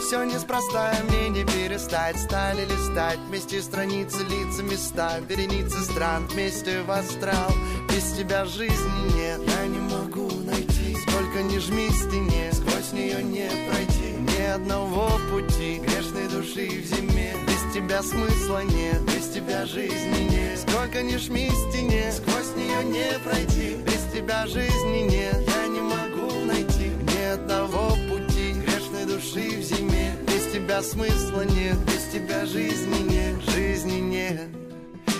Все 0.00 0.24
неспроста, 0.24 0.92
мне 1.08 1.28
не 1.28 1.44
перестать. 1.44 2.18
Стали 2.18 2.62
листать 2.64 3.20
вместе 3.28 3.62
страницы, 3.62 4.24
лица, 4.24 4.64
места. 4.64 5.20
Вереницы 5.28 5.78
стран 5.84 6.26
вместе 6.26 6.82
в 6.82 6.90
астрал. 6.90 7.52
Без 7.88 8.10
тебя 8.10 8.44
жизни 8.44 9.14
нет, 9.14 9.40
я 9.46 9.66
не 9.68 9.78
могу 9.78 10.28
найти. 10.44 10.96
Сколько 11.06 11.42
не 11.44 11.60
жми 11.60 11.88
стене, 11.90 12.50
сквозь 12.52 12.92
нее 12.92 13.22
не 13.22 13.48
пройти. 13.70 14.16
Ни 14.18 14.42
одного 14.46 15.12
пути, 15.30 15.78
грешной 15.78 16.26
души 16.26 16.82
в 16.82 16.86
зиме 16.86 17.36
тебя 17.72 18.02
смысла 18.02 18.62
нет, 18.64 19.00
без 19.06 19.28
тебя 19.28 19.64
жизни 19.64 20.28
нет. 20.30 20.58
Сколько 20.58 21.02
ни 21.02 21.16
жми 21.16 21.50
стене, 21.50 22.12
сквозь 22.12 22.54
нее 22.54 22.84
не 22.84 23.18
пройти. 23.20 23.76
Без 23.86 24.12
тебя 24.12 24.46
жизни 24.46 25.08
нет, 25.08 25.40
я 25.46 25.68
не 25.68 25.80
могу 25.80 26.44
найти. 26.44 26.90
Ни 26.90 27.22
одного 27.32 27.90
пути 28.10 28.52
грешной 28.52 29.06
души 29.06 29.58
в 29.58 29.62
зиме. 29.62 30.14
Без 30.26 30.52
тебя 30.52 30.82
смысла 30.82 31.42
нет, 31.46 31.78
без 31.86 32.04
тебя 32.12 32.44
жизни 32.44 33.10
нет, 33.10 33.42
жизни 33.54 34.00
нет. 34.00 34.50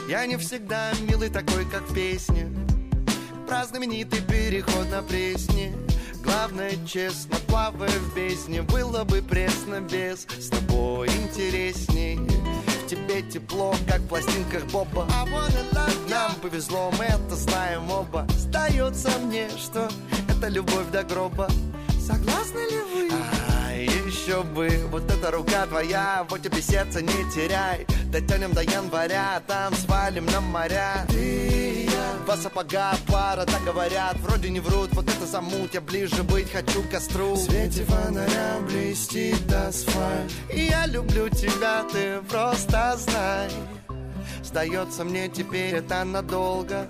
Я 0.09 0.27
не 0.27 0.37
всегда 0.37 0.93
милый 1.09 1.31
такой, 1.31 1.65
как 1.65 1.83
в 1.89 1.95
песне 1.95 2.49
Про 3.47 3.65
знаменитый 3.65 4.21
переход 4.21 4.91
на 4.91 5.03
пресне. 5.03 5.73
Главное, 6.23 6.73
честно, 6.87 7.37
плавая 7.49 7.89
в 7.89 8.15
бездне. 8.15 8.63
Было 8.63 9.05
бы 9.05 9.23
пресно 9.23 9.81
без 9.81 10.27
С 10.39 10.49
тобой 10.49 11.09
интересней 11.09 12.19
тебе 12.93 13.23
тепло, 13.23 13.75
как 13.89 14.01
в 14.01 14.07
пластинках 14.09 14.65
Боба 14.67 15.07
Нам 16.11 16.35
повезло, 16.43 16.93
мы 16.99 17.05
это 17.05 17.37
знаем 17.37 17.91
оба. 17.91 18.27
Сдается 18.37 19.11
мне, 19.25 19.49
что 19.57 19.89
это 20.29 20.49
любовь 20.49 20.91
до 20.93 21.03
гроба. 21.03 21.49
Согласны 21.99 22.59
ли 22.59 23.09
вы? 23.09 23.22
Еще 24.13 24.43
бы, 24.43 24.69
вот 24.91 25.11
эта 25.11 25.31
рука 25.31 25.67
твоя, 25.67 26.27
вот 26.29 26.43
тебе 26.43 26.61
сердце 26.61 27.01
не 27.01 27.31
теряй. 27.35 27.87
Дотянем 28.11 28.53
до 28.53 28.63
января, 28.63 29.43
там 29.47 29.75
свалим 29.75 30.27
на 30.27 30.41
моря. 30.43 31.07
Ты 31.09 31.17
и 31.17 31.85
я, 31.87 32.25
два 32.27 32.37
сапога, 32.37 32.93
пара, 33.09 33.47
так 33.47 33.65
говорят 33.65 34.17
Вроде 34.19 34.51
не 34.51 34.61
врут, 34.61 34.91
вот 34.93 35.09
это 35.09 35.27
замут, 35.27 35.73
я 35.73 35.81
ближе 35.81 36.23
быть 36.25 36.53
хочу 36.53 36.83
к 36.83 36.91
костру. 36.91 37.33
В 37.33 37.39
свете 37.39 37.85
фонаря 37.85 38.59
блестит 38.69 39.51
асфальт. 39.51 40.31
Я 40.53 40.87
люблю 40.87 41.31
тебя, 41.31 41.85
ты 41.91 42.21
просто 42.29 42.99
знай. 42.99 43.51
Сдается 44.45 45.05
мне 45.05 45.29
теперь 45.29 45.77
это 45.77 46.05
надолго. 46.05 46.87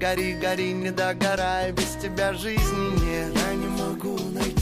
Гори, 0.00 0.32
гори, 0.32 0.72
не 0.72 0.90
догорай, 0.90 1.72
без 1.72 1.96
тебя 2.02 2.32
жизни 2.32 3.04
нет. 3.04 3.36
Я 3.36 3.54
не 3.54 3.66
могу 3.66 4.18
найти, 4.32 4.59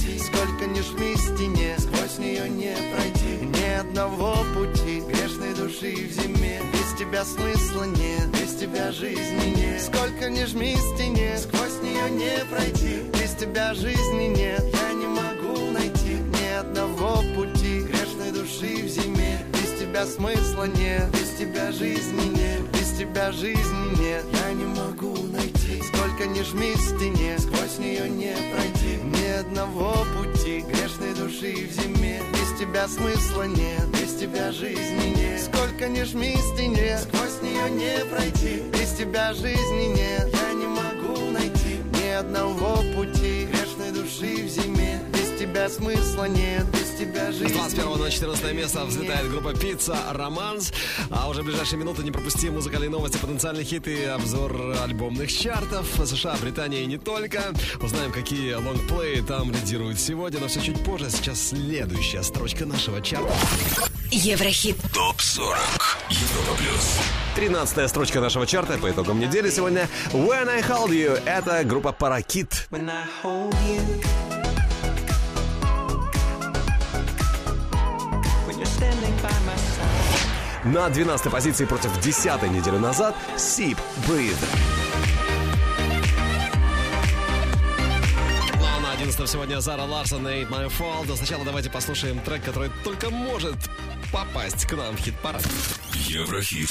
Не 2.48 2.74
пройти, 2.94 3.46
ни 3.46 3.78
одного 3.78 4.36
пути. 4.54 5.00
Грешной 5.00 5.54
души 5.54 6.08
в 6.08 6.12
зиме, 6.12 6.60
без 6.72 6.98
тебя 6.98 7.24
смысла 7.24 7.84
нет 7.84 8.28
Без 8.32 8.54
тебя 8.54 8.90
жизни 8.90 9.54
нет, 9.56 9.82
сколько 9.82 10.28
ни 10.28 10.44
жми 10.44 10.76
стене 10.76 11.36
Сквозь 11.38 11.80
нее 11.82 12.10
не 12.10 12.44
пройти, 12.46 13.02
без 13.12 13.34
тебя 13.34 13.74
жизни 13.74 14.34
нет 14.36 14.64
Я 14.72 14.94
не 14.94 15.06
могу 15.06 15.70
найти 15.70 16.14
ни 16.14 16.58
одного 16.58 17.22
пути. 17.36 17.82
Грешной 17.82 18.32
души 18.32 18.82
в 18.82 18.88
зиме, 18.88 19.44
без 19.52 19.78
тебя 19.78 20.06
смысла 20.06 20.64
нет 20.64 21.08
Без 21.12 21.30
тебя 21.38 21.70
жизни 21.70 22.36
нет, 22.36 22.62
без 22.72 22.98
тебя 22.98 23.30
жизни 23.30 24.00
нет. 24.00 24.24
Я 24.32 24.52
не 24.54 24.64
могу 24.64 25.14
найти, 25.28 25.80
сколько 25.82 26.26
ни 26.26 26.42
жми 26.42 26.74
стене 26.76 27.38
Сквозь 27.38 27.78
нее 27.78 28.08
не 28.08 28.34
пройти, 28.52 28.96
ни 29.04 29.26
одного 29.38 30.04
пути. 30.16 30.64
Грешной 30.68 31.14
души 31.14 31.68
в 31.68 31.80
зиме, 31.80 32.20
тебя 32.58 32.88
смысла 32.88 33.44
нет. 33.44 33.86
Без 33.92 34.14
тебя 34.14 34.50
жизни 34.50 35.14
нет, 35.16 35.40
сколько 35.40 35.88
ни 35.88 36.02
жми 36.02 36.36
стене 36.36 36.98
Сквозь 36.98 37.40
нее 37.40 37.70
не 37.70 38.04
пройти, 38.06 38.62
без 38.72 38.92
тебя 38.94 39.32
жизни 39.32 39.94
нет. 39.94 40.28
Я 40.32 40.54
не 40.54 40.66
могу 40.66 41.30
найти 41.30 41.78
ни 41.94 42.08
одного 42.08 42.76
пути 42.96 43.46
Грешной 43.46 43.92
души 43.92 44.44
в 44.44 44.48
зиме, 44.48 45.00
без 45.12 45.38
тебя 45.38 45.68
смысла 45.68 46.24
нет. 46.24 46.64
Без 46.72 46.87
тебя 46.98 47.30
С 47.30 47.36
жизни 47.36 47.54
21 47.54 47.98
на 47.98 48.04
нет. 48.04 48.12
14 48.12 48.54
место 48.54 48.84
взлетает 48.84 49.30
группа 49.30 49.54
Пицца 49.54 49.96
Романс. 50.12 50.72
А 51.10 51.28
уже 51.28 51.42
в 51.42 51.46
ближайшие 51.46 51.78
минуты 51.78 52.02
не 52.02 52.10
пропусти 52.10 52.50
музыкальные 52.50 52.90
новости, 52.90 53.18
потенциальные 53.18 53.64
хиты, 53.64 54.06
обзор 54.06 54.74
альбомных 54.82 55.32
чартов 55.32 55.86
США, 56.04 56.36
Британия 56.40 56.80
и 56.80 56.86
не 56.86 56.98
только. 56.98 57.54
Узнаем, 57.80 58.10
какие 58.10 58.54
лонгплеи 58.54 59.20
там 59.20 59.52
лидируют 59.52 60.00
сегодня, 60.00 60.40
но 60.40 60.48
все 60.48 60.60
чуть 60.60 60.82
позже. 60.84 61.08
Сейчас 61.10 61.48
следующая 61.48 62.22
строчка 62.22 62.66
нашего 62.66 63.00
чарта. 63.00 63.32
Еврохит. 64.10 64.76
ТОП-40. 64.94 65.56
Европа 66.10 66.56
плюс. 66.58 66.98
13 67.36 67.88
строчка 67.88 68.20
нашего 68.20 68.46
чарта 68.46 68.78
по 68.78 68.90
итогам 68.90 69.20
недели 69.20 69.50
сегодня. 69.50 69.88
When 70.12 70.48
I 70.48 70.62
Hold 70.62 70.88
You. 70.88 71.22
Это 71.24 71.62
группа 71.64 71.92
Паракит. 71.92 72.66
When 72.70 72.90
I 72.90 73.04
hold 73.22 73.54
you. 73.68 74.27
На 80.74 80.90
12 80.90 81.32
позиции 81.32 81.64
против 81.64 81.98
10 82.00 82.42
неделю 82.50 82.78
назад 82.78 83.16
Sip 83.36 83.78
Breathe. 84.06 84.36
Ну 88.54 88.66
а 88.76 88.80
на 88.80 88.92
11 88.92 89.30
сегодня 89.30 89.60
Зара 89.60 89.84
Ларсон 89.84 90.28
и 90.28 90.42
Ain't 90.42 90.50
My 90.50 90.68
Fault. 90.68 91.06
Но 91.08 91.16
сначала 91.16 91.42
давайте 91.42 91.70
послушаем 91.70 92.20
трек, 92.20 92.44
который 92.44 92.70
только 92.84 93.08
может 93.08 93.56
попасть 94.12 94.66
к 94.66 94.76
нам 94.76 94.94
в 94.94 95.00
хит-парад. 95.00 95.42
Еврохит. 95.94 96.70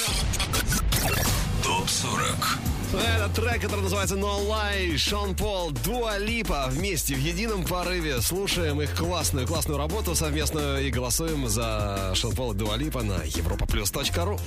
ТОП-40. 1.64 2.77
Это 2.94 3.28
трек, 3.34 3.60
который 3.60 3.82
называется 3.82 4.14
No 4.14 4.48
Lie, 4.48 4.96
Шон 4.96 5.34
Пол, 5.34 5.72
Дуа 5.72 6.16
Липа 6.16 6.68
вместе 6.70 7.14
в 7.14 7.18
едином 7.18 7.64
порыве. 7.64 8.20
Слушаем 8.22 8.80
их 8.80 8.96
классную, 8.96 9.46
классную 9.46 9.78
работу 9.78 10.14
совместную 10.14 10.86
и 10.86 10.90
голосуем 10.90 11.48
за 11.48 12.12
Шон 12.14 12.34
Пол 12.34 12.52
и 12.52 12.56
Дуа 12.56 12.76
Липа 12.76 13.02
на 13.02 13.24
europaplus.ru. 13.24 14.40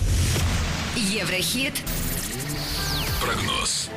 Еврохит. 0.96 1.74
Прогноз. 3.22 3.90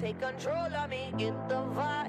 Take 0.00 0.18
control 0.18 0.74
of 0.74 0.90
me, 0.90 1.12
get 1.16 1.48
the 1.48 1.62
vibe. 1.76 2.01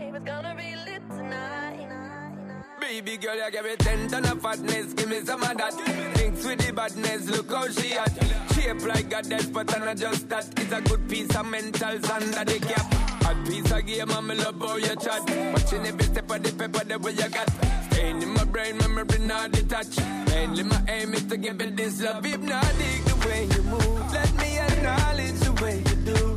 Baby 2.94 3.18
girl, 3.18 3.36
you 3.36 3.52
give 3.52 3.66
me 3.66 3.76
ten 3.80 4.08
ton 4.08 4.24
of 4.26 4.40
fatness, 4.40 4.94
give 4.94 5.10
me 5.10 5.22
some 5.22 5.42
of 5.42 5.58
that. 5.58 5.74
Thinks 6.14 6.46
with 6.46 6.60
the 6.60 6.72
badness, 6.74 7.28
look 7.28 7.50
how 7.50 7.68
she 7.68 7.90
hot. 7.96 8.12
Shape 8.54 8.86
like 8.86 9.12
a 9.12 9.24
death, 9.24 9.52
but 9.52 9.76
I'm 9.76 9.84
not 9.84 9.98
just 9.98 10.30
that. 10.30 10.48
It's 10.60 10.72
a 10.72 10.80
good 10.80 11.10
piece 11.10 11.36
of 11.36 11.48
mentals 11.48 12.08
under 12.08 12.46
the 12.46 12.60
cap. 12.60 12.86
A 13.26 13.50
piece 13.50 13.72
of 13.72 13.84
game, 13.88 14.12
I'm 14.12 14.28
love 14.28 14.60
how 14.60 14.76
you 14.76 14.96
chat. 14.96 15.28
Watching 15.54 15.88
every 15.88 16.04
step 16.04 16.30
of 16.30 16.44
the 16.44 16.52
paper, 16.52 16.86
the 16.86 17.00
way 17.00 17.14
you 17.14 17.30
got. 17.30 17.50
Staying 17.90 18.22
in 18.22 18.30
my 18.30 18.44
brain, 18.44 18.78
memory 18.78 19.20
not 19.22 19.52
detached. 19.52 20.00
Mainly 20.28 20.62
my 20.62 20.84
aim 20.88 21.16
is 21.16 21.24
to 21.24 21.38
give 21.38 21.60
it 21.62 21.76
this 21.76 22.00
love. 22.00 22.24
Hypnotic 22.24 23.06
the 23.06 23.28
way 23.28 23.46
you 23.46 23.64
move. 23.64 24.14
Let 24.14 24.36
me 24.36 24.60
acknowledge 24.60 25.40
the 25.40 25.52
way 25.64 25.78
you 25.80 25.96
do. 26.14 26.33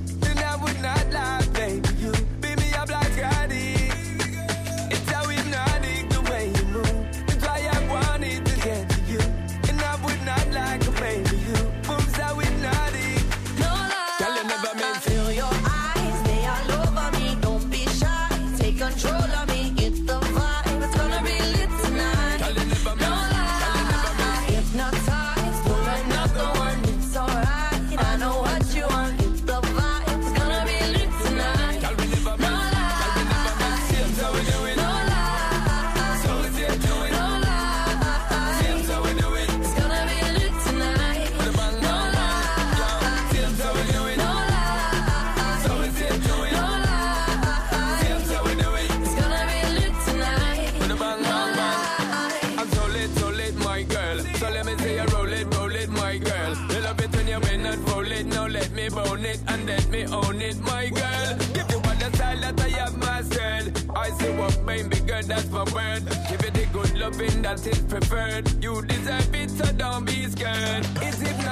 Loving 67.26 67.42
that 67.42 67.66
is 67.66 67.78
preferred. 67.80 68.62
You 68.62 68.82
deserve 68.82 69.34
it, 69.34 69.50
so 69.50 69.64
don't 69.72 70.04
be 70.04 70.26
scared. 70.26 70.86
It's 71.02 71.20
hypnotic 71.20 71.45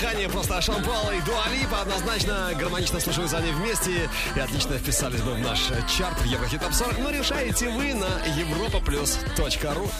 дыхание 0.00 0.28
просто 0.30 0.60
Шон 0.62 0.82
Пол 0.82 1.10
и 1.10 1.20
Дуа 1.22 1.44
Липа 1.48 1.82
однозначно 1.82 2.50
гармонично 2.58 3.00
слушаются 3.00 3.36
они 3.36 3.50
вместе 3.50 4.08
и 4.34 4.40
отлично 4.40 4.78
вписались 4.78 5.20
бы 5.20 5.34
в 5.34 5.40
наш 5.40 5.60
чарт 5.90 6.18
в 6.20 6.24
Еврохит 6.24 6.60
Топ 6.60 6.72
40, 6.72 6.98
но 6.98 7.10
решаете 7.10 7.68
вы 7.68 7.92
на 7.92 8.08
европаплюс.ру 8.38 9.90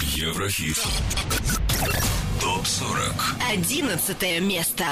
Еврохит. 0.00 0.78
Топ 2.40 2.66
40. 2.66 3.36
11 3.50 4.40
место. 4.42 4.84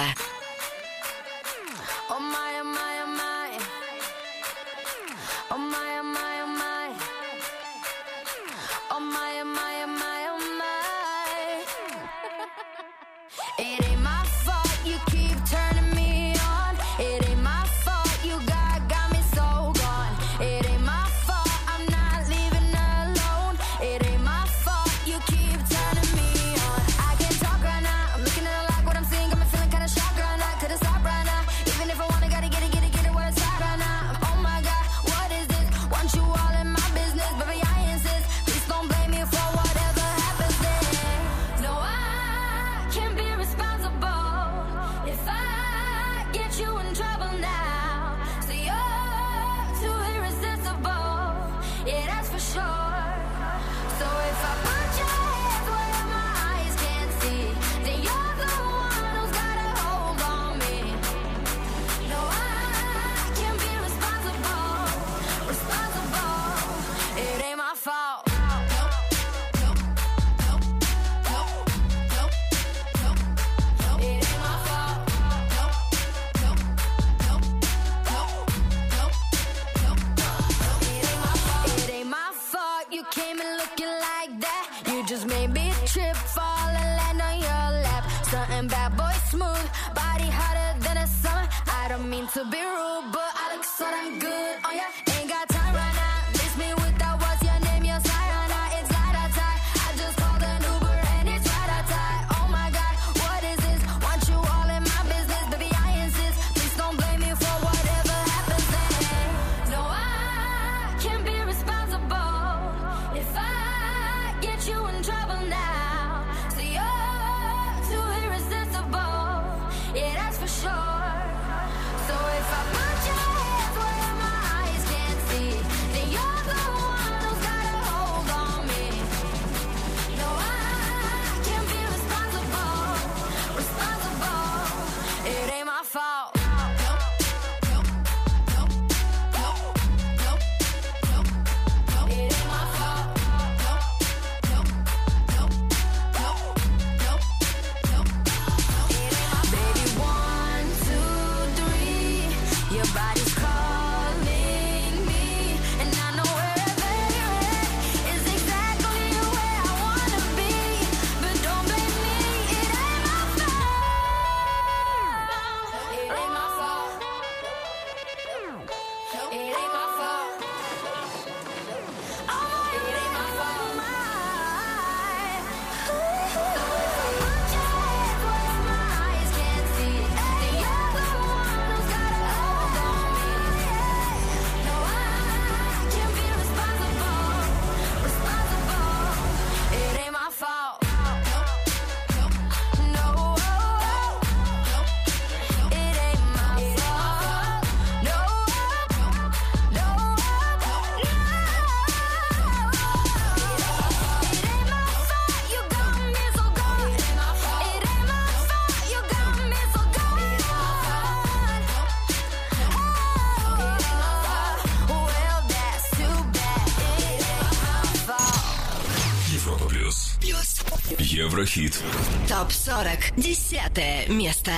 хит. 221.53 221.83
Топ 222.29 222.51
40. 222.51 223.15
Десятое 223.19 224.09
место. 224.09 224.53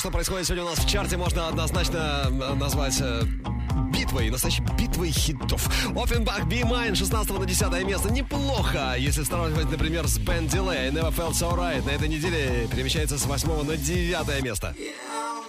Что 0.00 0.10
происходит 0.10 0.46
сегодня 0.46 0.64
у 0.64 0.70
нас 0.70 0.78
в 0.78 0.88
чарте, 0.88 1.18
можно 1.18 1.48
однозначно 1.48 2.22
э, 2.24 2.54
назвать 2.54 2.96
э, 3.02 3.22
битвой, 3.92 4.30
настоящей 4.30 4.62
битвой 4.78 5.10
хитов. 5.10 5.68
Offenbach 5.90 6.48
Be 6.48 6.62
Mine 6.62 6.94
16 6.94 7.38
на 7.38 7.44
10 7.44 7.84
место. 7.84 8.10
Неплохо, 8.10 8.94
если 8.96 9.22
сравнивать, 9.24 9.70
например, 9.70 10.08
с 10.08 10.18
Ben 10.18 10.48
Delay 10.48 10.90
Never 10.90 11.14
Felt 11.14 11.32
So 11.32 11.54
Right. 11.54 11.84
На 11.84 11.90
этой 11.90 12.08
неделе 12.08 12.66
перемещается 12.72 13.18
с 13.18 13.26
8 13.26 13.62
на 13.64 13.76
9 13.76 14.42
место. 14.42 14.74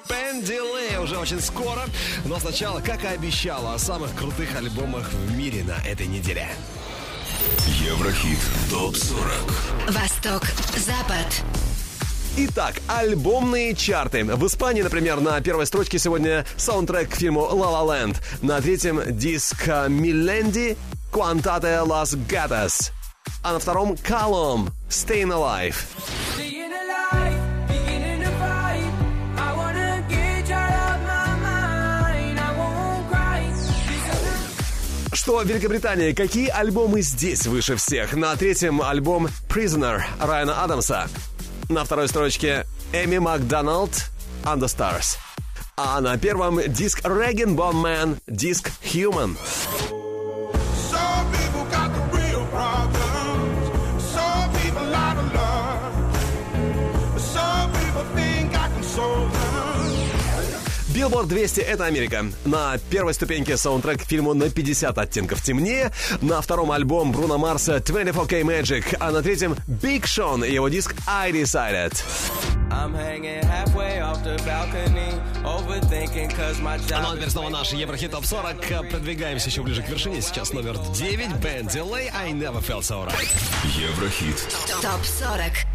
Ben 0.10 0.44
Delay 0.44 1.02
уже 1.02 1.18
очень 1.18 1.40
скоро, 1.40 1.84
но 2.26 2.38
сначала, 2.38 2.82
как 2.82 3.06
и 3.06 3.08
обещала, 3.08 3.76
о 3.76 3.80
самых 3.80 4.14
крутых 4.16 4.54
альбомах 4.58 5.10
в 5.14 5.38
мире 5.38 5.64
на 5.64 5.78
этой 5.88 6.08
неделе. 6.08 6.50
Еврохит 7.86 8.40
ТОП-40 8.70 9.92
Восток, 9.94 10.44
Запад. 10.76 11.71
Итак, 12.38 12.76
альбомные 12.88 13.76
чарты. 13.76 14.24
В 14.24 14.48
Испании, 14.48 14.82
например, 14.82 15.20
на 15.20 15.42
первой 15.42 15.66
строчке 15.66 16.00
сегодня 16.00 16.46
саундтрек 16.56 17.10
к 17.10 17.16
фильму 17.16 17.42
«La 17.42 17.72
La 17.74 17.86
Land». 17.86 18.16
На 18.42 18.62
третьем 18.62 19.02
диск 19.10 19.68
«Миленди» 19.90 20.78
«Quantate 21.12 21.86
Las 21.86 22.18
Gatas». 22.30 22.92
А 23.44 23.52
на 23.52 23.60
втором 23.60 23.94
«Column» 23.94 24.70
«Staying 24.90 25.28
Alive». 25.28 25.76
Что 35.14 35.38
в 35.38 35.46
Великобритании? 35.46 36.14
Какие 36.14 36.48
альбомы 36.48 37.02
здесь 37.02 37.46
выше 37.46 37.76
всех? 37.76 38.14
На 38.16 38.36
третьем 38.36 38.82
альбом 38.82 39.28
«Prisoner» 39.50 40.02
Райана 40.20 40.64
Адамса. 40.64 41.08
На 41.82 41.86
второй 41.86 42.10
строчке 42.10 42.66
Эми 42.92 43.18
Макдоналд 43.18 43.92
«Under 44.44 44.66
Stars». 44.66 45.16
А 45.78 46.02
на 46.02 46.18
первом 46.18 46.60
диск 46.68 47.00
Регин 47.06 47.56
Бонмен, 47.56 48.20
диск 48.28 48.72
«Human». 48.84 49.38
Билборд 61.02 61.30
200— 61.30 61.62
это 61.62 61.86
Америка. 61.86 62.28
На 62.46 62.78
первой 62.92 63.16
ступеньке 63.16 63.58
саундтрек 63.58 64.04
к 64.04 64.06
фильму 64.06 64.36
«На 64.36 64.52
50 64.52 65.00
оттенков 65.00 65.42
темнее». 65.42 65.92
На 66.22 66.42
втором 66.42 66.72
альбом 66.72 67.12
Бруно 67.12 67.40
Марса 67.40 67.78
24K 67.78 68.44
Magic. 68.44 68.98
А 69.00 69.10
на 69.10 69.24
третьем 69.24 69.56
Биг 69.66 70.06
Шон 70.06 70.44
и 70.44 70.52
его 70.52 70.70
диск 70.70 70.94
I 71.08 71.32
Decided. 71.32 71.94
I'm 72.70 72.94
hanging 72.94 73.44
halfway 73.44 74.00
off 74.00 74.24
the 74.24 74.40
balcony, 74.46 75.12
overthinking 75.44 76.30
cause 76.36 76.62
my 76.62 76.78
job 76.88 77.02
Ну 77.02 77.14
а 77.14 77.16
теперь 77.16 77.32
снова 77.32 77.50
наш 77.50 77.74
Еврохит 77.74 78.12
Топ 78.12 78.24
40. 78.24 78.92
Продвигаемся 78.92 79.50
еще 79.50 79.64
ближе 79.64 79.82
к 79.82 79.90
вершине. 79.90 80.22
Сейчас 80.22 80.54
номер 80.54 80.78
9. 80.94 81.30
Ben 81.42 81.68
Delay 81.68 82.12
I 82.14 82.32
Never 82.32 82.64
Felt 82.64 82.82
So 82.82 83.08
Right. 83.08 83.28
Еврохит 83.76 84.38
ТОП 84.84 85.04
40. 85.04 85.66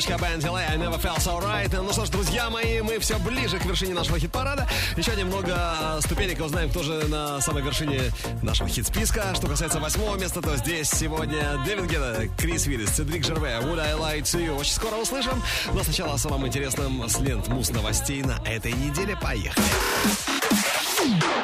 Строчка 0.00 0.24
Ben 0.24 0.40
Delay 0.40 0.64
I 0.66 0.76
never 0.76 0.98
felt 0.98 1.18
so 1.18 1.38
right. 1.40 1.70
Ну 1.74 1.92
что 1.92 2.06
ж, 2.06 2.10
друзья 2.10 2.48
мои, 2.48 2.80
мы 2.80 2.98
все 3.00 3.18
ближе 3.18 3.58
к 3.58 3.64
вершине 3.66 3.92
нашего 3.94 4.18
хит-парада. 4.18 4.66
Еще 4.96 5.14
немного 5.16 5.98
ступенек 6.00 6.40
узнаем, 6.40 6.70
кто 6.70 6.82
же 6.82 7.06
на 7.08 7.40
самой 7.40 7.62
вершине 7.62 8.12
нашего 8.42 8.68
хит-списка. 8.68 9.34
Что 9.34 9.48
касается 9.48 9.78
восьмого 9.78 10.16
места, 10.16 10.40
то 10.40 10.56
здесь 10.56 10.88
сегодня 10.88 11.62
Дэвид 11.66 11.90
Гетта, 11.90 12.28
Крис 12.38 12.66
Виллис, 12.66 12.90
Цедрик 12.90 13.24
Жерве, 13.24 13.58
Would 13.62 13.80
I 13.80 13.92
Lie 13.92 14.22
to 14.22 14.40
You. 14.40 14.58
Очень 14.58 14.72
скоро 14.72 14.96
услышим. 14.96 15.42
Но 15.74 15.82
сначала 15.82 16.14
о 16.14 16.18
самом 16.18 16.46
интересном 16.46 17.08
с 17.08 17.18
лент 17.18 17.48
муз 17.48 17.70
новостей 17.70 18.22
на 18.22 18.40
этой 18.46 18.72
неделе. 18.72 19.16
Поехали. 19.20 19.66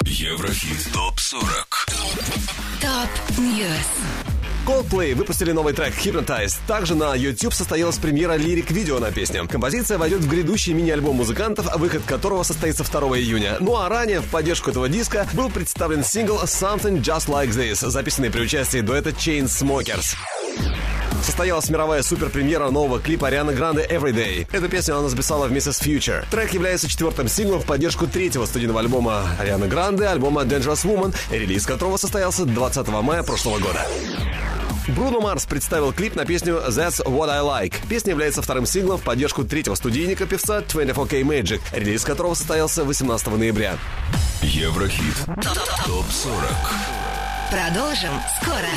Еврохит 0.04 0.92
ТОП-40 0.92 1.86
Top 2.80 3.38
News. 3.38 4.15
Coldplay 4.66 5.14
выпустили 5.14 5.52
новый 5.52 5.74
трек 5.74 5.94
Hypnotize. 5.94 6.56
Также 6.66 6.96
на 6.96 7.14
YouTube 7.14 7.54
состоялась 7.54 7.98
премьера 7.98 8.34
лирик-видео 8.34 8.98
на 8.98 9.12
песню. 9.12 9.46
Композиция 9.48 9.96
войдет 9.96 10.22
в 10.22 10.28
грядущий 10.28 10.72
мини-альбом 10.72 11.14
музыкантов, 11.14 11.72
выход 11.76 12.02
которого 12.04 12.42
состоится 12.42 12.82
2 12.82 13.00
июня. 13.18 13.58
Ну 13.60 13.76
а 13.76 13.88
ранее 13.88 14.20
в 14.20 14.26
поддержку 14.26 14.70
этого 14.70 14.88
диска 14.88 15.28
был 15.34 15.50
представлен 15.50 16.02
сингл 16.02 16.40
Something 16.42 17.00
Just 17.00 17.28
Like 17.28 17.50
This, 17.50 17.88
записанный 17.88 18.30
при 18.30 18.40
участии 18.42 18.80
дуэта 18.80 19.10
Chainsmokers. 19.10 20.16
Состоялась 21.22 21.68
мировая 21.70 22.02
суперпремьера 22.02 22.70
нового 22.70 23.00
клипа 23.00 23.28
Арианы 23.28 23.54
Гранде 23.54 23.86
Everyday. 23.88 24.46
Эту 24.52 24.68
песню 24.68 24.96
она 24.96 25.08
записала 25.08 25.46
вместе 25.46 25.72
с 25.72 25.80
Future. 25.80 26.24
Трек 26.30 26.52
является 26.54 26.88
четвертым 26.88 27.28
синглом 27.28 27.60
в 27.60 27.66
поддержку 27.66 28.06
третьего 28.06 28.46
студийного 28.46 28.80
альбома 28.80 29.24
Арианы 29.38 29.68
Гранде, 29.68 30.06
альбома 30.06 30.42
Dangerous 30.42 30.84
Woman, 30.84 31.14
релиз 31.30 31.66
которого 31.66 31.96
состоялся 31.96 32.44
20 32.44 32.88
мая 32.88 33.22
прошлого 33.22 33.58
года. 33.58 33.86
Бруно 34.88 35.20
Марс 35.20 35.46
представил 35.46 35.92
клип 35.92 36.14
на 36.14 36.24
песню 36.24 36.62
That's 36.68 37.04
What 37.04 37.28
I 37.28 37.40
Like. 37.40 37.74
Песня 37.88 38.10
является 38.10 38.42
вторым 38.42 38.66
синглом 38.66 38.98
в 38.98 39.02
поддержку 39.02 39.44
третьего 39.44 39.74
студийника 39.74 40.26
певца 40.26 40.60
24K 40.60 41.22
Magic, 41.22 41.60
релиз 41.72 42.04
которого 42.04 42.34
состоялся 42.34 42.84
18 42.84 43.26
ноября. 43.28 43.78
Еврохит 44.42 45.16
ТОП-40 45.86 46.46
Продолжим 47.50 48.10
скоро. 48.40 48.68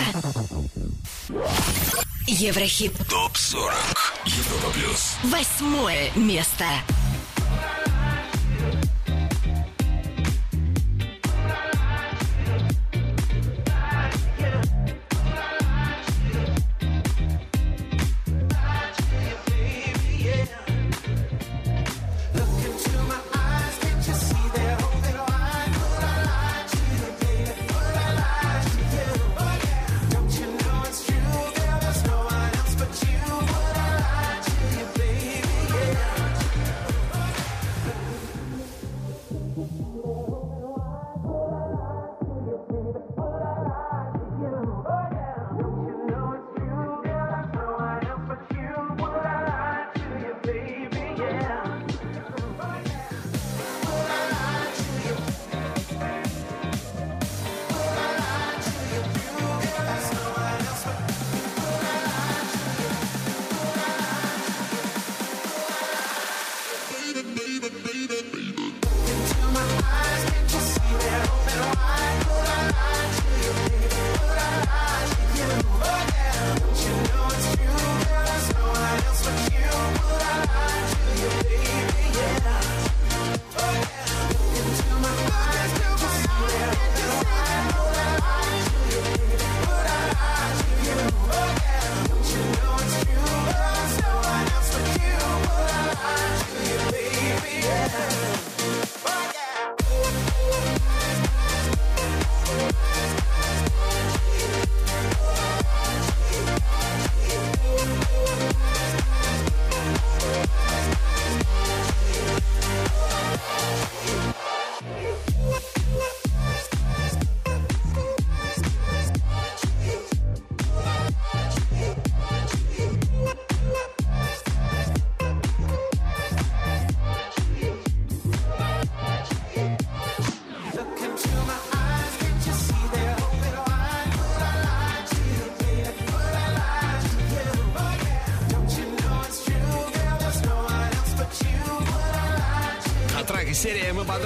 Еврохит 2.28 2.94
ТОП-40 3.10 3.74
Европа 4.26 4.72
Плюс 4.74 5.16
восьмое 5.24 6.10
место. 6.16 6.66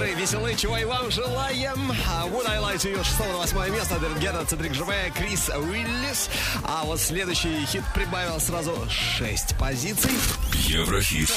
Серии 0.04 0.16
«Мы 0.16 0.16
бодры, 0.16 0.22
веселы», 0.22 0.56
чего 0.56 0.78
и 0.78 0.86
вам 0.86 1.12
желаем. 1.12 1.92
А 2.10 2.28
Would 2.28 2.48
I 2.48 2.58
Lie 2.58 2.76
to 2.76 2.94
You, 2.94 3.04
6 3.04 3.20
на 3.20 3.38
8 3.38 3.74
место, 3.74 4.00
Гетта, 4.20 4.46
Цедрик 4.46 4.74
Живе, 4.74 5.12
Крис 5.16 5.50
Уиллис. 5.50 6.30
А 6.64 6.84
вот 6.84 7.00
следующий 7.00 7.66
хит 7.66 7.84
прибавил 7.94 8.40
сразу 8.40 8.76
6 8.90 9.56
позиций. 9.58 10.12
Еврохит 10.54 11.30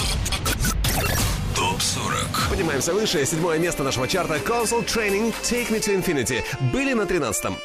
ТОП-40 1.54 2.50
Поднимаемся 2.50 2.92
выше. 2.92 3.24
Седьмое 3.24 3.58
место 3.58 3.82
нашего 3.82 4.06
чарта 4.08 4.36
Console 4.36 4.84
Training 4.84 5.34
Take 5.42 5.70
Me 5.70 5.80
to 5.80 5.96
Infinity. 5.96 6.44
Были 6.72 6.92
на 6.92 7.02
13-м. 7.02 7.56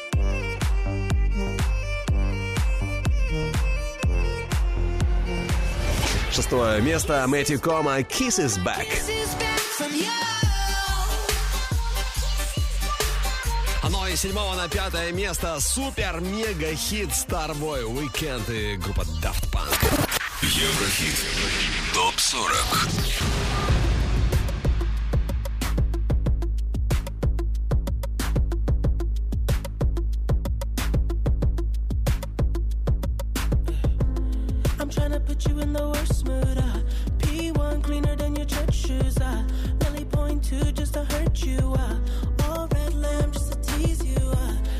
Шестое 6.32 6.80
место 6.80 7.24
Мэтью 7.28 7.60
Кома 7.60 7.98
Kiss 8.00 8.38
is 8.38 8.58
Back. 8.64 8.86
Ну 9.06 9.12
и 9.12 9.51
седьмого 14.22 14.54
на 14.54 14.68
пятое 14.68 15.10
место 15.10 15.58
супер-мега-хит 15.58 17.08
Starboy 17.08 17.82
Weekend 17.92 18.54
и 18.54 18.76
группа 18.76 19.00
Daft 19.20 19.50
Punk. 19.50 19.74
Еврохит 20.42 21.16
ТОП-40 21.92 23.02
I'm 34.78 34.88
tryna 34.88 35.18
put 35.26 35.48
you 35.48 35.58
in 35.58 35.72
the 35.72 35.88
worst 35.88 36.26
mood. 36.28 36.58
Uh. 36.58 36.78
P1 37.18 37.82
cleaner 37.82 38.14
than 38.14 38.36
your 38.36 38.46
church 38.46 38.74
shoes. 38.74 39.18
Uh. 39.18 39.42
Really 39.80 40.04
point 40.04 40.44
two 40.44 40.70
just 40.70 40.94
to 40.94 41.02
hurt 41.06 41.44
you. 41.44 41.58
Uh. 41.58 41.98
All 42.44 42.68
red 42.68 42.94
lamb 42.94 43.32
just 43.32 43.52
to 43.52 43.61
please 43.78 44.04
you. 44.04 44.32
are. 44.32 44.71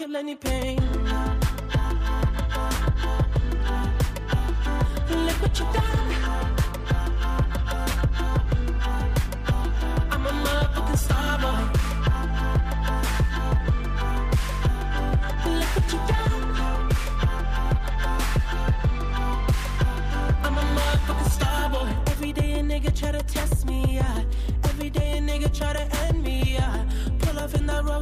kill 0.00 0.16
any 0.16 0.34
pain. 0.34 0.78
Look 5.10 5.38
what 5.42 5.58
you 5.58 5.66
done. 5.74 6.10
I'm 10.10 10.24
a 10.24 10.32
motherfucking 10.44 10.96
star 10.96 11.38
boy. 11.42 11.62
Look 15.58 15.70
what 15.76 15.92
you 15.92 16.00
done. 16.10 16.42
I'm 20.44 20.56
a 20.56 20.64
motherfucking 20.76 21.30
star 21.30 21.68
boy. 21.68 21.88
Every 22.06 22.32
day 22.32 22.52
a 22.52 22.62
nigga 22.62 22.98
try 22.98 23.12
to 23.12 23.22
test 23.24 23.66
me, 23.66 23.96
yeah. 23.96 24.24
Every 24.64 24.88
day 24.88 25.18
a 25.18 25.20
nigga 25.20 25.54
try 25.54 25.74
to 25.74 25.84
end 26.04 26.22
me, 26.22 26.54
yeah. 26.54 26.86
Pull 27.18 27.38
off 27.38 27.54
in 27.54 27.66
that 27.66 27.84
road. 27.84 27.99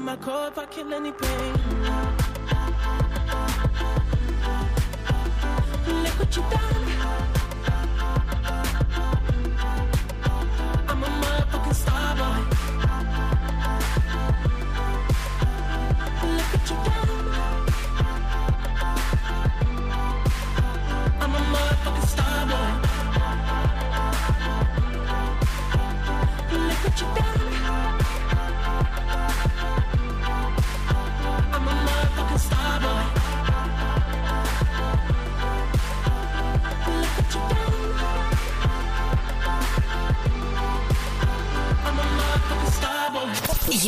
my 0.00 0.16
car 0.16 0.48
if 0.48 0.58
I 0.58 0.66
kill 0.66 0.92
any 0.94 1.12
pain. 1.12 1.59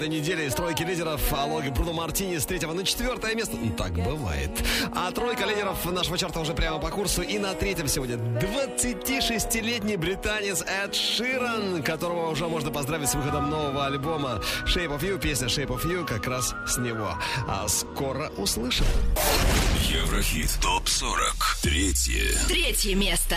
Этой 0.00 0.08
неделе 0.08 0.46
из 0.46 0.54
тройки 0.54 0.82
лидеров 0.82 1.20
Алоги 1.30 1.68
Бруно 1.68 1.92
Мартини 1.92 2.38
с 2.38 2.46
третьего 2.46 2.72
на 2.72 2.86
четвертое 2.86 3.34
место. 3.34 3.58
Ну, 3.60 3.70
так 3.76 3.92
бывает. 3.92 4.50
А 4.94 5.10
тройка 5.10 5.44
лидеров 5.44 5.84
нашего 5.92 6.16
чарта 6.16 6.40
уже 6.40 6.54
прямо 6.54 6.78
по 6.78 6.88
курсу. 6.88 7.20
И 7.20 7.38
на 7.38 7.52
третьем 7.52 7.86
сегодня 7.86 8.16
26-летний 8.16 9.96
британец 9.96 10.62
Эд 10.62 10.94
Ширан, 10.94 11.82
которого 11.82 12.30
уже 12.30 12.48
можно 12.48 12.70
поздравить 12.70 13.10
с 13.10 13.14
выходом 13.14 13.50
нового 13.50 13.84
альбома 13.84 14.40
Shape 14.64 14.98
of 14.98 15.00
You. 15.02 15.20
Песня 15.20 15.48
Shape 15.48 15.68
of 15.68 15.84
You 15.84 16.06
как 16.06 16.26
раз 16.26 16.54
с 16.66 16.78
него. 16.78 17.18
А 17.46 17.68
скоро 17.68 18.30
услышим. 18.38 18.86
Еврохит 19.82 20.56
ТОП-40. 20.62 21.60
Третье. 21.62 22.38
Третье 22.48 22.94
место. 22.94 23.36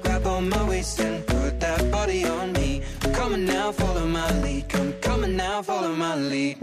On 0.41 0.49
my 0.49 0.63
waist 0.63 0.99
and 0.99 1.23
put 1.27 1.59
that 1.59 1.91
body 1.91 2.25
on 2.25 2.51
me. 2.53 2.81
Come 3.13 3.33
on 3.33 3.45
now, 3.45 3.71
follow 3.71 4.07
my 4.07 4.27
lead. 4.41 4.67
Come, 4.69 5.23
on 5.23 5.35
now, 5.35 5.61
follow 5.61 5.93
my 5.93 6.15
lead. 6.15 6.57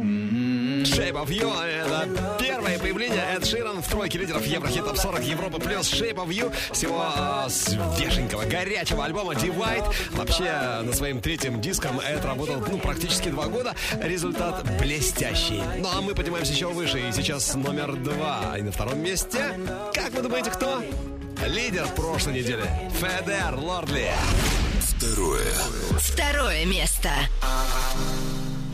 Shape 0.84 1.14
of 1.14 1.30
You. 1.30 1.48
Это 1.48 2.36
первое 2.40 2.76
появление 2.80 3.22
Эд 3.36 3.46
Ширан 3.46 3.80
в 3.80 3.86
тройке 3.86 4.18
лидеров 4.18 4.44
Еврохит 4.44 4.84
Топ 4.84 4.96
40 4.96 5.22
Европы 5.22 5.60
плюс 5.60 5.92
Shape 5.92 6.16
of 6.16 6.26
You 6.26 6.52
с 6.72 6.82
его 6.82 7.05
э, 7.16 7.48
свеженького, 7.48 8.46
горячего 8.46 9.05
альбома 9.05 9.34
Divide. 9.34 9.94
Вообще, 10.10 10.80
на 10.82 10.92
своим 10.92 11.20
третьим 11.20 11.60
диском 11.60 12.00
Эд 12.00 12.24
работал 12.24 12.60
ну, 12.68 12.78
практически 12.78 13.28
два 13.28 13.46
года. 13.46 13.76
Результат 14.02 14.66
блестящий. 14.80 15.62
Ну 15.78 15.88
а 15.96 16.00
мы 16.00 16.16
поднимаемся 16.16 16.52
еще 16.52 16.66
выше. 16.66 16.98
И 16.98 17.12
сейчас 17.12 17.55
номер 17.55 17.94
два. 17.94 18.56
И 18.59 18.62
на 18.62 18.72
втором 18.72 18.98
месте, 18.98 19.38
как 19.94 20.10
вы 20.10 20.22
думаете, 20.22 20.50
кто? 20.50 20.82
Лидер 21.47 21.86
прошлой 21.94 22.35
недели. 22.35 22.69
Федер 22.94 23.56
Лордли. 23.56 24.10
Второе. 24.81 25.52
Второе 25.97 26.65
место. 26.66 27.10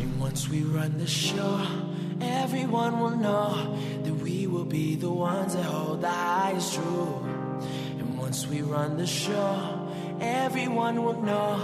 And 0.00 0.18
once 0.18 0.48
we 0.48 0.62
run 0.62 0.96
the 0.98 1.06
show, 1.06 1.60
everyone 2.20 2.98
will 3.00 3.16
know 3.16 3.76
that 4.02 4.14
we 4.14 4.46
will 4.46 4.64
be 4.64 4.96
the 4.96 5.10
ones 5.10 5.54
that 5.54 5.64
hold 5.64 6.00
the 6.00 6.08
highest 6.08 6.74
truth. 6.74 7.22
And 8.00 8.18
once 8.18 8.46
we 8.48 8.62
run 8.62 8.96
the 8.96 9.06
show, 9.06 9.86
everyone 10.20 11.04
will 11.04 11.20
know 11.20 11.58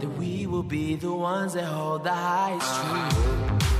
that 0.00 0.08
we 0.18 0.46
will 0.46 0.62
be 0.62 0.96
the 0.96 1.12
ones 1.12 1.52
that 1.52 1.64
hold 1.64 2.04
the 2.04 2.14
highest 2.14 2.74
truth. 2.82 3.75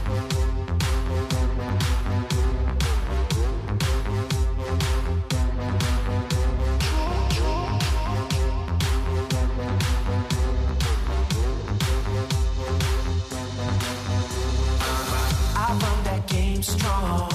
Strong. 16.87 17.31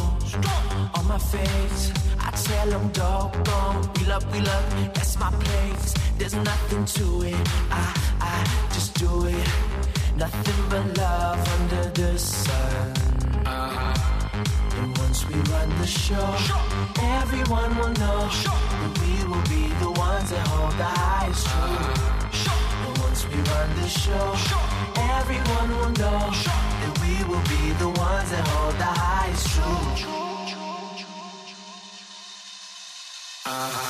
On 0.96 1.08
my 1.08 1.18
face, 1.18 1.92
I 2.20 2.32
tell 2.32 2.70
them 2.70 2.90
dog 2.90 3.32
gone. 3.46 3.82
Wheel 3.94 4.12
up, 4.14 4.24
wheel 4.32 4.48
up, 4.48 4.94
that's 4.94 5.20
my 5.20 5.32
place. 5.32 5.94
There's 6.18 6.36
nothing 6.36 6.86
to 6.86 7.06
it. 7.24 7.42
I, 7.72 7.86
I 8.22 8.38
just 8.74 9.00
do 9.00 9.26
it. 9.26 9.48
Nothing 10.16 10.62
but 10.70 10.98
love 10.98 11.40
under 11.56 11.84
the 11.90 12.18
sun. 12.18 12.94
Uh-huh. 13.46 14.80
And 14.80 14.98
once 14.98 15.28
we 15.28 15.36
run 15.54 15.70
the 15.82 15.88
show, 15.88 16.30
everyone 17.20 17.72
will 17.78 17.94
know 18.04 18.22
that 18.82 18.92
we 19.02 19.14
will 19.30 19.46
be 19.56 19.64
the 19.84 19.92
ones 19.92 20.30
that 20.30 20.48
hold 20.48 20.74
the 20.78 20.92
highest 21.02 21.48
truth. 21.48 22.21
Once 23.22 23.36
we 23.36 23.42
run 23.52 23.76
the 23.76 23.88
show, 23.88 24.36
everyone 24.98 25.70
will 25.78 25.90
know 25.90 26.32
that 26.82 26.94
we 27.02 27.24
will 27.30 27.44
be 27.44 27.72
the 27.78 27.90
ones 28.00 28.32
that 28.32 28.48
hold 28.48 28.76
the 28.76 28.84
highest 28.84 29.48
truth. 29.48 30.22
There 33.46 33.81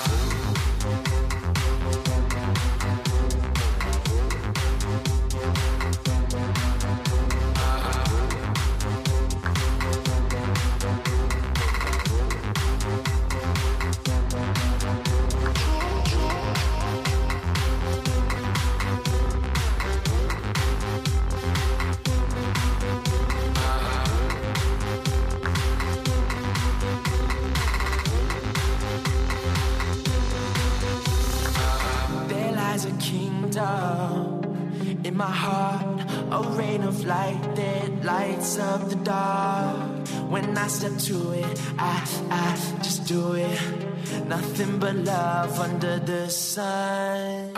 under 45.81 45.99
the 46.05 46.29
sun. 46.29 47.51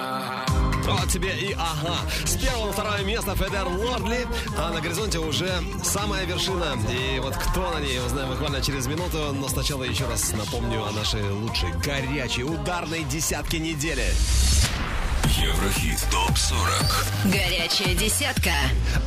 Вот 0.86 1.10
тебе 1.10 1.30
и 1.40 1.54
ага. 1.54 1.98
С 2.26 2.36
первого 2.36 2.68
на 2.68 2.74
второе 2.74 3.04
место 3.04 3.36
Федер 3.36 3.68
Лордли, 3.68 4.28
а 4.58 4.72
на 4.72 4.82
горизонте 4.82 5.20
уже 5.20 5.50
самая 5.84 6.26
вершина. 6.26 6.78
И 6.91 7.20
вот 7.20 7.36
кто 7.36 7.72
на 7.72 7.80
ней, 7.80 8.00
узнаем 8.00 8.30
буквально 8.30 8.62
через 8.62 8.88
минуту. 8.88 9.34
Но 9.34 9.48
сначала 9.48 9.84
еще 9.84 10.06
раз 10.06 10.34
напомню 10.34 10.86
о 10.86 10.91
нашей 10.91 11.30
лучшей 11.30 11.72
горячей 11.84 12.44
ударной 12.44 13.04
десятке 13.04 13.60
недели. 13.60 14.06
Еврохит 15.26 16.06
ТОП-40 16.12 17.32
Горячая 17.32 17.95
десятка. 17.95 18.52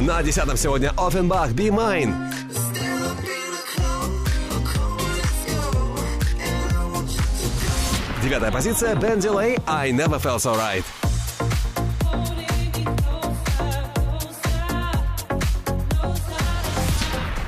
На 0.00 0.22
десятом 0.22 0.56
сегодня 0.56 0.92
Offenbach 0.96 1.52
Be 1.54 1.68
Mine. 1.68 2.65
Девятая 8.26 8.50
позиция 8.50 8.96
Бен 8.96 9.20
Дилей 9.20 9.56
I 9.68 9.92
Never 9.92 10.20
Felt 10.20 10.38
So 10.38 10.56
Right. 10.56 10.84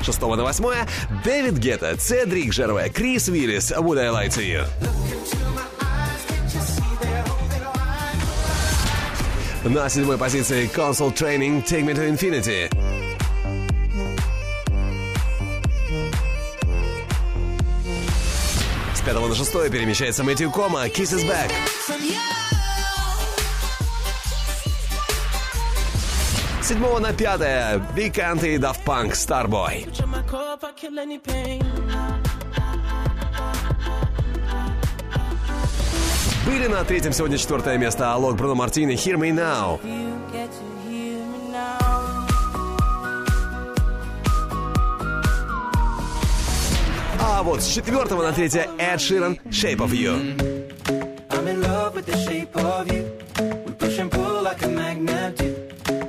Шестого 0.04 0.36
на 0.36 0.44
восьмое 0.44 0.86
Дэвид 1.24 1.58
Гетта, 1.58 1.96
Цедрик 1.96 2.52
Жерве, 2.52 2.90
Крис 2.90 3.26
Виллис 3.26 3.72
Would 3.72 3.98
I 3.98 4.06
Lie 4.06 4.28
To 4.28 4.40
You. 4.40 4.64
На 9.68 9.88
седьмой 9.88 10.16
позиции 10.16 10.70
Console 10.72 11.12
Training 11.12 11.64
Take 11.66 11.82
Me 11.82 11.92
To 11.92 12.08
Infinity. 12.08 13.07
Пятого 19.08 19.28
на 19.28 19.34
шестое 19.34 19.70
перемещается 19.70 20.22
Мэтью 20.22 20.50
Кома 20.50 20.86
Kiss 20.86 21.16
Is 21.16 21.26
Back. 21.26 21.50
Седьмого 26.62 26.98
на 26.98 27.14
пятое 27.14 27.78
Anti 27.96 28.56
и 28.56 28.58
Daft 28.58 28.84
Punk 28.84 29.12
Starboy. 29.12 29.88
Были 36.44 36.66
на 36.66 36.84
третьем 36.84 37.14
сегодня 37.14 37.38
четвертое 37.38 37.78
место 37.78 38.12
Алок 38.12 38.36
Бруно 38.36 38.56
Мартини 38.56 38.92
Hear 38.92 39.16
Me 39.16 39.30
Now. 39.30 40.07
А 47.38 47.42
вот 47.44 47.62
с 47.62 47.68
четвертого 47.68 48.24
на 48.24 48.32
третье 48.32 48.68
Эд 48.78 49.00
Ширан 49.00 49.38
Shape 49.44 49.76
of 49.76 49.92
You. 49.92 50.34
I'm 51.30 51.46
in 51.46 51.62
love 51.62 51.94
with 51.94 52.04
the 52.04 52.16
shape 52.26 52.52
of 52.56 52.92
you. 52.92 53.06
We 53.64 53.72
push 53.74 53.96
and 54.00 54.10
pull 54.10 54.42
like 54.42 54.60
a 54.64 54.66
magnet 54.66 55.36
do. 55.36 55.54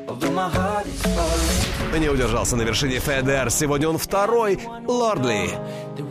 Although 0.07 0.31
my 0.31 0.49
heart 0.49 0.88
is 0.88 0.99
falling. 1.03 1.99
Не 1.99 2.10
удержался 2.10 2.56
на 2.56 2.64
вершине 2.64 2.99
ФДР. 2.99 3.51
Сегодня 3.51 3.89
он 3.89 3.99
второй 3.99 4.60
Лордли. 4.88 5.51
The 5.97 6.03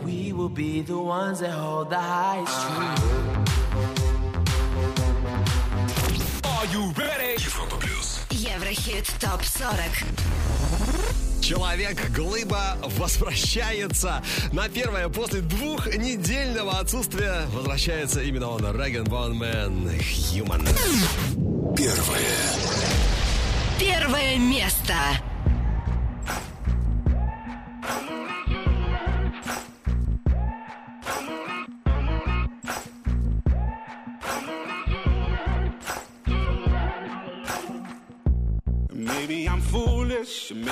highest 1.99 2.57
truth. 2.63 3.03
Европа 7.37 7.75
Плюс 7.75 8.21
Еврохит 8.29 9.11
ТОП-40. 9.19 10.05
Человек-глыба 11.49 12.77
возвращается 12.99 14.21
на 14.51 14.69
первое 14.69 15.09
после 15.09 15.41
двухнедельного 15.41 16.77
отсутствия. 16.77 17.47
Возвращается 17.51 18.21
именно 18.21 18.49
он, 18.49 18.61
Реган 18.79 19.05
Бон 19.05 19.33
Мэн 19.33 19.89
Human. 19.89 20.63
Первое 21.75 22.37
Первое 23.79 24.37
место. 24.37 24.93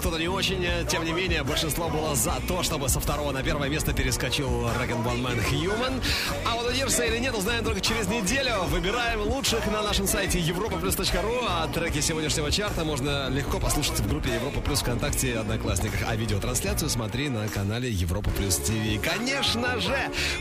Кто-то 0.00 0.18
не 0.18 0.28
очень. 0.28 0.66
Тем 0.88 1.04
не 1.04 1.12
менее, 1.12 1.42
большинство 1.42 1.88
было 1.88 2.14
за 2.16 2.40
то, 2.48 2.62
чтобы 2.62 2.88
со 2.88 3.00
второго 3.00 3.32
на 3.32 3.42
первое 3.42 3.68
место 3.68 3.92
перескочил 3.92 4.68
Rag'n'Bone 4.80 5.22
Man 5.22 5.38
Human. 5.38 6.02
А 6.46 6.56
вот 6.56 6.70
удержится 6.70 7.04
или 7.04 7.18
нет, 7.18 7.34
узнаем 7.34 7.64
только 7.64 7.80
через 7.80 8.08
неделю. 8.08 8.64
Выбираем 8.68 9.20
лучших 9.20 9.66
на 9.66 9.82
нашем 9.82 10.06
сайте 10.06 10.40
europaplus.ru. 10.40 11.44
А 11.48 11.68
треки 11.68 12.00
сегодняшнего 12.00 12.50
чарта 12.50 12.84
можно 12.84 13.28
легко 13.28 13.60
послушать 13.60 14.00
в 14.00 14.08
группе 14.08 14.34
Европа 14.34 14.60
Плюс 14.60 14.80
ВКонтакте 14.80 15.28
и 15.28 15.32
Одноклассниках. 15.34 16.00
А 16.08 16.16
видеотрансляцию 16.16 16.88
смотри 16.88 17.28
на 17.28 17.46
канале 17.48 17.90
Европа 17.90 18.30
Плюс 18.30 18.56
ТВ. 18.56 18.72
Конечно 19.02 19.78
же, 19.80 19.96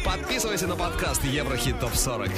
подписывайся 0.05 0.67
на 0.67 0.75
подкаст 0.75 1.23
Еврохит 1.25 1.79
ТОП 1.79 1.95
40. 1.95 2.29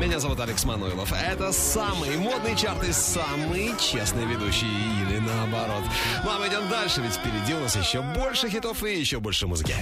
Меня 0.00 0.18
зовут 0.18 0.40
Алекс 0.40 0.64
Мануилов. 0.64 1.12
Это 1.12 1.52
самый 1.52 2.16
модный 2.16 2.56
чарт 2.56 2.82
и 2.84 2.90
самый 2.90 3.74
честный 3.78 4.24
ведущий, 4.24 4.64
или 4.64 5.18
наоборот. 5.18 5.84
Ну 6.24 6.30
а 6.30 6.38
мы 6.38 6.48
идем 6.48 6.66
дальше, 6.70 7.02
ведь 7.02 7.12
впереди 7.12 7.52
у 7.52 7.60
нас 7.60 7.76
еще 7.76 8.00
больше 8.00 8.48
хитов 8.48 8.82
и 8.82 8.98
еще 8.98 9.20
больше 9.20 9.46
музыки. 9.46 9.74